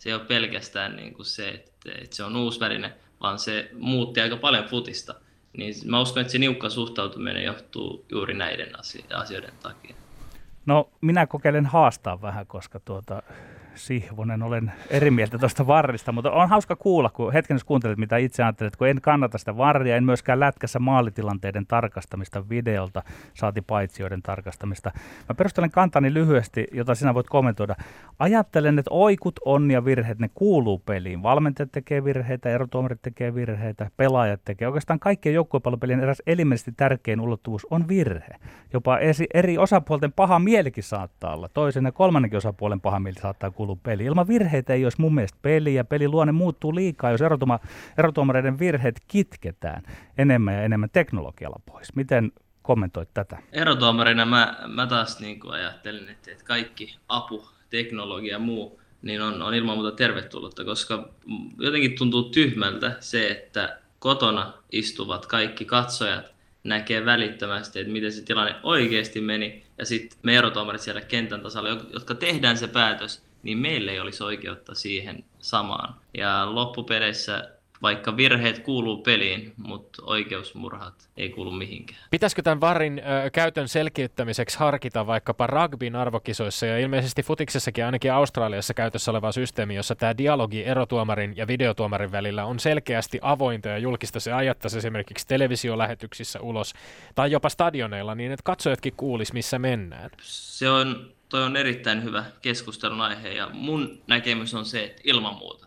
[0.00, 3.70] se ei ole pelkästään niin kuin se, että, että se on uusi väline, vaan se
[3.78, 5.14] muutti aika paljon futista.
[5.56, 8.68] Niin mä uskon, että se niukka suhtautuminen johtuu juuri näiden
[9.14, 9.94] asioiden takia.
[10.66, 13.22] No minä kokeilen haastaa vähän, koska tuota,
[13.74, 18.16] Sihvonen, olen eri mieltä tuosta varrista, mutta on hauska kuulla, kun hetken jos kuuntelet, mitä
[18.16, 23.02] itse ajattelet, kun en kannata sitä varria, en myöskään lätkässä maalitilanteiden tarkastamista videolta,
[23.34, 24.90] saati paitsioiden tarkastamista.
[25.28, 27.76] Mä perustelen kantani lyhyesti, jota sinä voit kommentoida.
[28.18, 31.22] Ajattelen, että oikut, on ja virheet, ne kuuluu peliin.
[31.22, 34.68] Valmentajat tekee virheitä, erotuomarit tekee virheitä, pelaajat tekee.
[34.68, 38.36] Oikeastaan kaikkien joukkuepallopelien eräs elimellisesti tärkein ulottuvuus on virhe.
[38.72, 38.98] Jopa
[39.34, 41.48] eri osapuolten paha mielikin saattaa olla.
[41.48, 44.04] Toisen ja kolmannenkin osapuolen paha mieli saattaa kuulua peli.
[44.04, 47.58] Ilman virheitä ei olisi mun mielestä peli ja luonne muuttuu liikaa, jos erotuma,
[47.98, 49.82] erotuomareiden virheet kitketään
[50.18, 51.94] enemmän ja enemmän teknologialla pois.
[51.94, 52.32] Miten
[52.62, 53.38] kommentoit tätä?
[53.52, 59.22] Erotuomarina mä, mä taas niin kuin ajattelin, että, että kaikki apu, teknologia ja muu niin
[59.22, 61.08] on, on ilman muuta tervetullutta, koska
[61.58, 66.34] jotenkin tuntuu tyhmältä se, että kotona istuvat kaikki katsojat
[66.64, 71.68] näkee välittömästi, että miten se tilanne oikeasti meni, ja sitten me erotuomarit siellä kentän tasalla,
[71.68, 75.94] jotka tehdään se päätös, niin meillä ei olisi oikeutta siihen samaan.
[76.14, 77.50] Ja loppupeleissä
[77.82, 82.00] vaikka virheet kuuluu peliin, mutta oikeusmurhat ei kuulu mihinkään.
[82.10, 88.74] Pitäisikö tämän varin ö, käytön selkiyttämiseksi harkita vaikkapa rugbyn arvokisoissa ja ilmeisesti futiksessakin ainakin Australiassa
[88.74, 94.20] käytössä oleva systeemi, jossa tämä dialogi erotuomarin ja videotuomarin välillä on selkeästi avointa ja julkista
[94.20, 96.74] se ajattaisi esimerkiksi televisiolähetyksissä ulos
[97.14, 100.10] tai jopa stadioneilla niin, että katsojatkin kuulis missä mennään.
[100.22, 105.34] Se on toi on erittäin hyvä keskustelun aihe ja mun näkemys on se, että ilman
[105.34, 105.66] muuta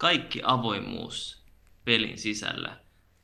[0.00, 1.42] kaikki avoimuus
[1.84, 2.76] pelin sisällä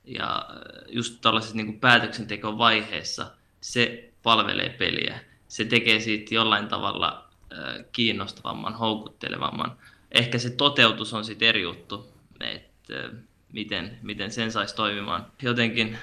[0.04, 3.30] ja äh, just tällaisessa niin päätöksentekon vaiheessa
[3.60, 5.20] se palvelee peliä.
[5.48, 9.76] Se tekee siitä jollain tavalla äh, kiinnostavamman, houkuttelevamman.
[10.12, 13.10] Ehkä se toteutus on sitten eri juttu, että äh,
[13.52, 15.26] miten, miten sen saisi toimimaan.
[15.42, 15.98] Jotenkin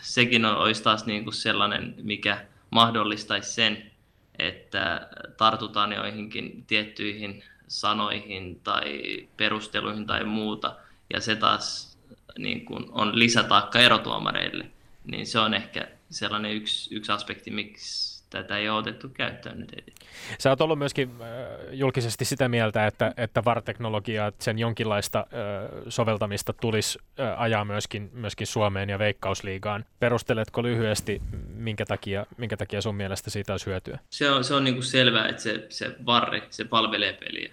[0.00, 3.90] sekin olisi taas niin kuin sellainen, mikä mahdollistaisi sen,
[4.38, 9.02] että tartutaan joihinkin tiettyihin sanoihin tai
[9.36, 10.76] perusteluihin tai muuta,
[11.14, 11.98] ja se taas
[12.38, 14.70] niin kuin on lisätaakka erotuomareille,
[15.04, 19.76] niin se on ehkä sellainen yksi, yksi aspekti, miksi tätä ei ole otettu käyttöön nyt
[19.76, 19.92] heti.
[20.38, 21.26] Sä oot ollut myöskin äh,
[21.72, 28.46] julkisesti sitä mieltä, että, että VAR-teknologiaa, sen jonkinlaista äh, soveltamista tulisi äh, ajaa myöskin, myöskin
[28.46, 29.84] Suomeen ja Veikkausliigaan.
[29.98, 31.22] Perusteletko lyhyesti,
[31.54, 33.98] minkä takia, minkä takia sun mielestä siitä olisi hyötyä?
[34.10, 37.52] Se on, se on niin kuin selvää, että se, se VAR, se palvelee peliä.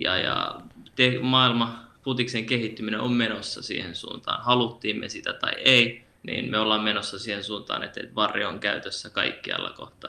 [0.00, 0.60] Ja, ja
[0.96, 4.44] te, maailma putiksen kehittyminen on menossa siihen suuntaan.
[4.44, 9.10] Haluttiin me sitä tai ei, niin me ollaan menossa siihen suuntaan, että varri on käytössä
[9.10, 10.08] kaikkialla kohta.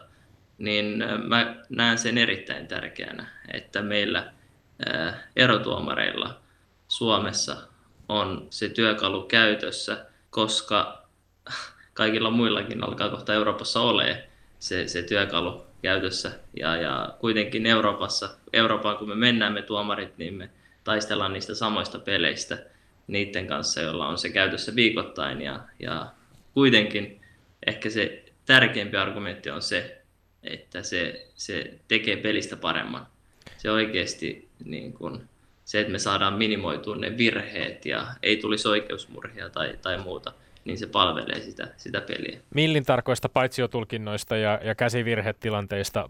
[0.57, 4.33] Niin mä näen sen erittäin tärkeänä, että meillä
[5.35, 6.39] erotuomareilla
[6.87, 7.57] Suomessa
[8.09, 11.07] on se työkalu käytössä, koska
[11.93, 14.27] kaikilla muillakin alkaa kohta Euroopassa ole
[14.59, 16.31] se, se työkalu käytössä.
[16.59, 20.49] Ja, ja kuitenkin Euroopassa, Eurooppaan kun me mennään me tuomarit, niin me
[20.83, 22.57] taistellaan niistä samoista peleistä
[23.07, 25.41] niiden kanssa, joilla on se käytössä viikoittain.
[25.41, 26.07] Ja, ja
[26.53, 27.21] kuitenkin
[27.67, 30.01] ehkä se tärkeämpi argumentti on se,
[30.43, 33.07] että se, se tekee pelistä paremman.
[33.57, 35.29] Se oikeasti niin kun,
[35.65, 40.33] se, että me saadaan minimoitua ne virheet ja ei tulisi oikeusmurhia tai, tai muuta
[40.65, 42.39] niin se palvelee sitä, sitä peliä.
[42.53, 46.05] Millin tarkoista paitsiotulkinnoista ja, ja käsivirhetilanteista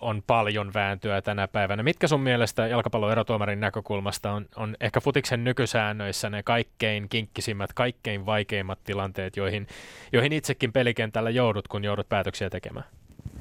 [0.00, 1.82] on paljon vääntöä tänä päivänä.
[1.82, 8.26] Mitkä sun mielestä jalkapallon erotuomarin näkökulmasta on, on ehkä futiksen nykysäännöissä ne kaikkein kinkkisimmät, kaikkein
[8.26, 9.66] vaikeimmat tilanteet, joihin,
[10.12, 12.86] joihin itsekin pelikentällä joudut, kun joudut päätöksiä tekemään?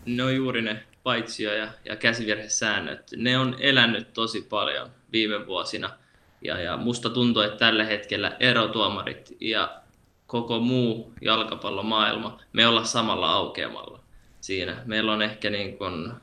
[0.05, 3.11] Ne on juuri ne paitsio- ja, ja käsivirhesäännöt.
[3.17, 5.89] Ne on elänyt tosi paljon viime vuosina–
[6.45, 9.81] ja, ja musta tuntuu, että tällä hetkellä erotuomarit ja
[10.27, 13.99] koko muu jalkapallomaailma, me ollaan samalla aukeamalla
[14.41, 14.81] siinä.
[14.85, 16.13] Meillä on ehkä, niin kun,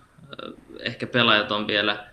[0.80, 2.06] ehkä pelaajat on vielä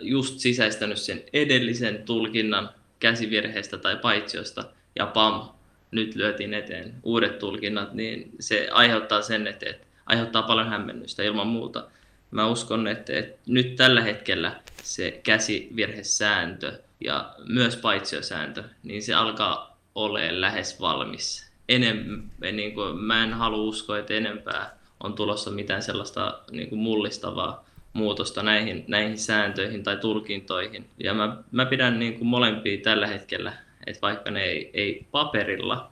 [0.00, 2.70] just sisäistänyt sen edellisen tulkinnan
[3.00, 4.64] käsivirheestä tai paitsiosta,
[4.96, 5.48] ja pam,
[5.90, 11.46] nyt lyötiin eteen uudet tulkinnat, niin se aiheuttaa sen, että, että aiheuttaa paljon hämmennystä ilman
[11.46, 11.84] muuta.
[12.30, 19.78] Mä uskon, että, että nyt tällä hetkellä se käsivirhesääntö ja myös paitsiosääntö, niin se alkaa
[19.94, 21.52] olemaan lähes valmis.
[21.68, 22.22] Enem,
[22.52, 27.64] niin kuin, mä en halua uskoa, että enempää on tulossa mitään sellaista niin kuin mullistavaa
[27.92, 30.90] muutosta näihin, näihin sääntöihin tai tulkintoihin.
[30.98, 33.52] Ja mä, mä pidän niin kuin molempia tällä hetkellä,
[33.86, 35.90] että vaikka ne ei, ei paperilla,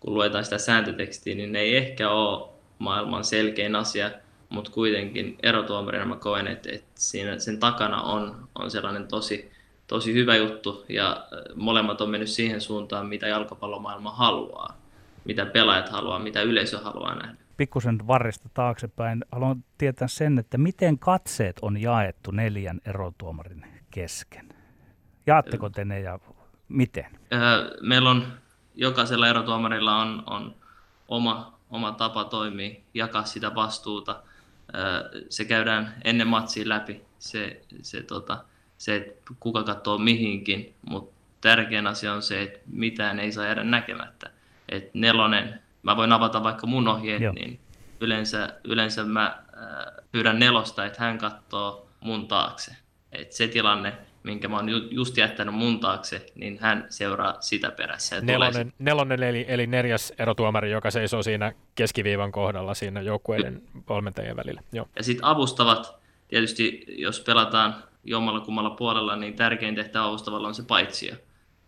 [0.00, 2.48] kun luetaan sitä sääntötekstiä, niin ne ei ehkä ole
[2.78, 4.10] maailman selkein asia,
[4.48, 9.50] mutta kuitenkin erotuomarina mä koen, että, että siinä, sen takana on, on sellainen tosi
[9.90, 14.76] tosi hyvä juttu ja äh, molemmat on mennyt siihen suuntaan, mitä jalkapallomaailma haluaa,
[15.24, 17.36] mitä pelaajat haluaa, mitä yleisö haluaa nähdä.
[17.56, 19.24] Pikkusen varrista taaksepäin.
[19.32, 24.48] Haluan tietää sen, että miten katseet on jaettu neljän erotuomarin kesken.
[25.26, 26.18] Jaatteko te ne ja
[26.68, 27.06] miten?
[27.32, 27.40] Äh,
[27.80, 28.26] meillä on,
[28.74, 30.54] jokaisella erotuomarilla on, on
[31.08, 34.10] oma, oma tapa toimia, jakaa sitä vastuuta.
[34.74, 37.00] Äh, se käydään ennen matsia läpi.
[37.18, 38.44] Se, se tota,
[38.80, 43.64] se, että kuka katsoo mihinkin, mutta tärkein asia on se, että mitään ei saa jäädä
[43.64, 44.30] näkemättä.
[44.68, 47.32] Et nelonen, mä voin avata vaikka mun ohjeet, Joo.
[47.32, 47.60] niin
[48.00, 52.76] yleensä, yleensä mä äh, pyydän nelosta, että hän katsoo mun taakse.
[53.12, 58.20] Et se tilanne, minkä mä oon just jättänyt mun taakse, niin hän seuraa sitä perässä.
[58.20, 64.62] Nelonen, nelonen eli, eli neljäs erotuomari, joka seisoo siinä keskiviivan kohdalla siinä joukkueiden valmentajien välillä.
[64.72, 64.88] Joo.
[64.96, 70.62] Ja sitten avustavat, tietysti jos pelataan jommalla kummalla puolella, niin tärkein tehtävä avustavalla on se
[70.62, 71.14] paitsio.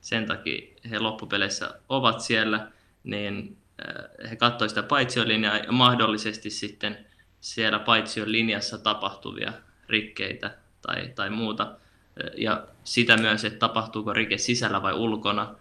[0.01, 2.71] Sen takia he loppupeleissä ovat siellä,
[3.05, 3.57] niin
[3.89, 7.07] äh, he katsoivat sitä paitsiolinjaa ja mahdollisesti sitten
[7.41, 9.53] siellä paitsion linjassa tapahtuvia
[9.89, 11.63] rikkeitä tai, tai muuta.
[11.63, 15.55] Äh, ja sitä myös, että tapahtuuko rike sisällä vai ulkona.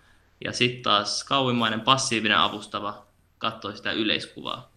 [0.46, 3.06] Ja sitten taas kauimmainen passiivinen avustava
[3.38, 4.72] katsoi sitä yleiskuvaa,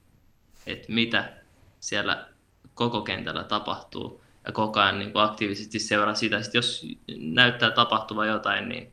[0.66, 1.32] että mitä
[1.80, 2.28] siellä
[2.74, 6.42] koko kentällä tapahtuu ja koko ajan niin aktiivisesti seuraa sitä.
[6.42, 6.86] Sitten jos
[7.18, 8.92] näyttää tapahtuva jotain, niin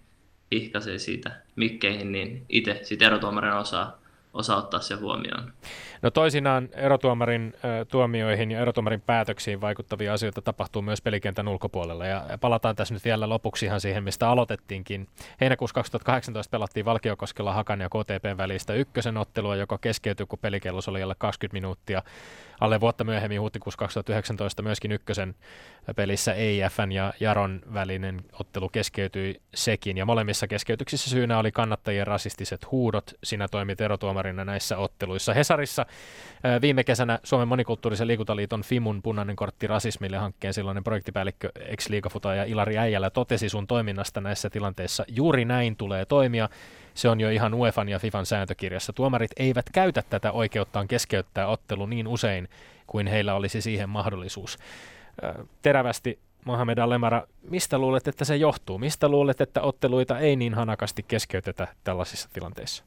[0.52, 3.98] ihkaisee siitä mikkeihin, niin itse sitten erotuomarin osaa,
[4.34, 5.54] osaa ottaa se huomioon.
[6.02, 12.06] No toisinaan erotuomarin äh, tuomioihin ja erotuomarin päätöksiin vaikuttavia asioita tapahtuu myös pelikentän ulkopuolella.
[12.06, 15.08] Ja palataan tässä nyt vielä lopuksi ihan siihen, mistä aloitettiinkin.
[15.42, 21.04] Heinäkuussa 2018 pelattiin Valkiokoskella Hakan ja KTP välistä ykkösen ottelua, joka keskeytyi, kun pelikellos oli
[21.04, 22.04] alle 20 minuuttia
[22.62, 25.36] alle vuotta myöhemmin huhtikuussa 2019 myöskin ykkösen
[25.96, 29.98] pelissä EIFn ja Jaron välinen ottelu keskeytyi sekin.
[29.98, 33.14] Ja molemmissa keskeytyksissä syynä oli kannattajien rasistiset huudot.
[33.24, 35.34] Sinä toimit erotuomarina näissä otteluissa.
[35.34, 35.86] Hesarissa
[36.62, 41.90] viime kesänä Suomen monikulttuurisen liikuntaliiton FIMUN punainen kortti rasismille hankkeen silloinen projektipäällikkö ex
[42.36, 45.06] ja Ilari Äijälä totesi sun toiminnasta näissä tilanteissa.
[45.08, 46.50] Juuri näin tulee toimia.
[46.94, 48.94] Se on jo ihan UEFan ja FIFan sääntökirjassa.
[48.94, 52.50] Tuomarit eivät käytä tätä oikeuttaan keskeyttää ottelu niin usein
[52.88, 54.58] kuin heillä olisi siihen mahdollisuus.
[55.62, 58.78] Terävästi Mohamed Alemara, mistä luulet, että se johtuu?
[58.78, 62.84] Mistä luulet, että otteluita ei niin hanakasti keskeytetä tällaisissa tilanteissa?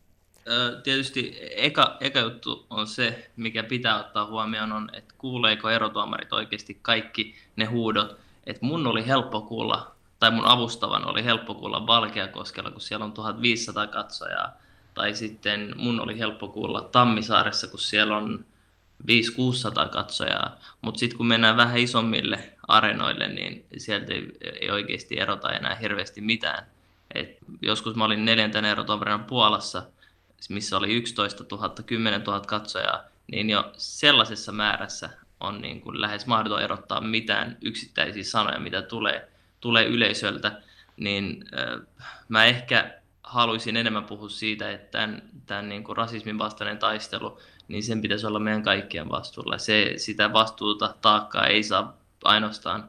[0.82, 6.78] Tietysti eka, eka juttu on se, mikä pitää ottaa huomioon, on, että kuuleeko erotuomarit oikeasti
[6.82, 8.18] kaikki ne huudot.
[8.46, 9.93] Että mun oli helppo kuulla
[10.24, 14.52] tai mun avustavan oli helppo kuulla Valkeakoskella, kun siellä on 1500 katsojaa.
[14.94, 18.44] Tai sitten mun oli helppo kuulla Tammisaaressa, kun siellä on
[19.02, 20.56] 500-600 katsojaa.
[20.80, 26.20] Mutta sitten kun mennään vähän isommille areenoille, niin sieltä ei, ei oikeasti erota enää hirveästi
[26.20, 26.66] mitään.
[27.14, 29.82] Et joskus mä olin neljäntenä erotoverina Puolassa,
[30.48, 35.10] missä oli 11 000, 10 000 katsojaa, niin jo sellaisessa määrässä
[35.40, 39.33] on niin kuin lähes mahdoton erottaa mitään yksittäisiä sanoja, mitä tulee,
[39.64, 40.62] tulee yleisöltä,
[40.96, 41.44] niin
[42.28, 47.38] mä ehkä haluaisin enemmän puhua siitä, että tämän, tämän niin kuin rasismin vastainen taistelu,
[47.68, 49.58] niin sen pitäisi olla meidän kaikkien vastuulla.
[49.58, 52.88] Se, sitä vastuuta, taakkaa ei saa ainoastaan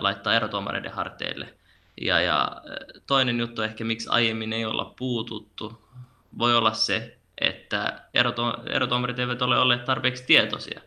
[0.00, 1.54] laittaa erotuomareiden harteille.
[2.00, 2.62] Ja, ja
[3.06, 5.84] toinen juttu ehkä, miksi aiemmin ei olla puututtu,
[6.38, 8.00] voi olla se, että
[8.66, 10.80] erotuomarit eivät ole olleet tarpeeksi tietoisia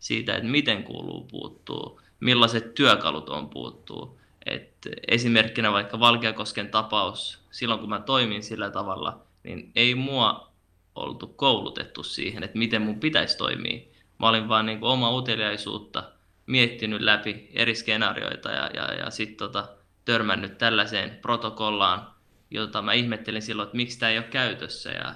[0.00, 4.21] siitä, että miten kuuluu puuttuu, millaiset työkalut on puuttuu.
[4.46, 4.72] Et
[5.08, 10.52] esimerkkinä vaikka Valkeakosken tapaus, silloin kun mä toimin sillä tavalla, niin ei mua
[10.94, 13.80] oltu koulutettu siihen, että miten mun pitäisi toimia.
[14.18, 16.04] Mä olin vaan niin oma uteliaisuutta
[16.46, 19.68] miettinyt läpi eri skenaarioita ja, ja, ja sitten tota,
[20.04, 22.06] törmännyt tällaiseen protokollaan,
[22.50, 25.14] jota mä ihmettelin silloin, että miksi tämä ei ole käytössä ja,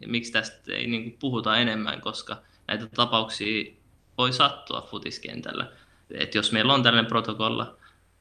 [0.00, 2.36] ja miksi tästä ei niin kuin puhuta enemmän, koska
[2.68, 3.72] näitä tapauksia
[4.18, 5.72] voi sattua futiskentällä.
[6.10, 7.76] Et jos meillä on tällainen protokolla,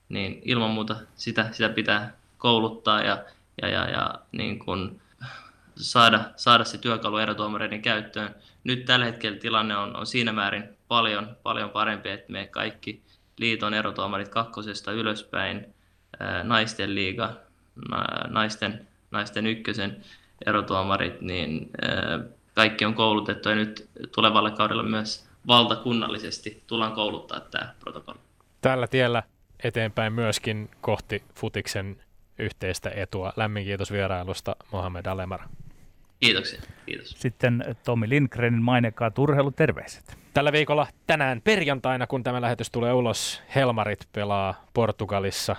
[0.10, 3.24] niin ilman muuta sitä, sitä pitää kouluttaa ja,
[3.62, 5.02] ja, ja, ja niin kuin
[5.76, 8.36] saada, saada se työkalu erotuomareiden käyttöön.
[8.64, 13.02] Nyt tällä hetkellä tilanne on, on siinä määrin paljon, paljon parempi, että me kaikki
[13.38, 15.66] liiton erotuomarit kakkosesta ylöspäin,
[16.44, 17.34] naisten liiga,
[17.90, 20.02] na, naisten, naisten ykkösen
[20.46, 21.72] erotuomarit, niin
[22.54, 28.20] kaikki on koulutettu ja nyt tulevalla kaudella myös valtakunnallisesti tullaan kouluttaa tämä protokolli.
[28.62, 29.24] Tällä tiellä
[29.64, 31.98] eteenpäin myöskin kohti futiksen
[32.40, 33.34] yhteistä etua.
[33.36, 35.40] Lämmin kiitos vierailusta Mohamed Alemar.
[36.20, 36.62] Kiitoksia.
[36.86, 37.10] Kiitos.
[37.10, 39.12] Sitten Tomi Lindgrenin mainekaa
[39.56, 40.18] terveiset.
[40.34, 45.56] Tällä viikolla tänään perjantaina, kun tämä lähetys tulee ulos, Helmarit pelaa Portugalissa.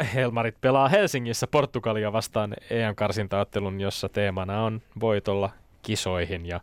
[0.00, 5.50] Äh, Helmarit pelaa Helsingissä Portugalia vastaan EM-karsintaottelun, jossa teemana on voitolla
[5.82, 6.60] kisoihin ja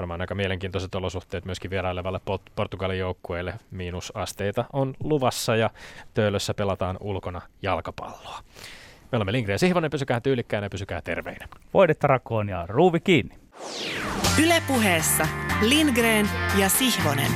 [0.00, 2.20] varmaan aika mielenkiintoiset olosuhteet myöskin vierailevalle
[2.56, 3.54] Portugalin joukkueelle.
[3.70, 5.70] Miinusasteita on luvassa ja
[6.14, 8.38] Töölössä pelataan ulkona jalkapalloa.
[9.12, 11.48] Me olemme Lindgren ja Sihvonen, pysykää tyylikkäänä ja pysykää terveinä.
[11.74, 13.34] Voidetta rakoon ja ruuvi kiinni.
[14.44, 15.28] Ylepuheessa
[15.60, 17.32] Lindgren ja Sihvonen.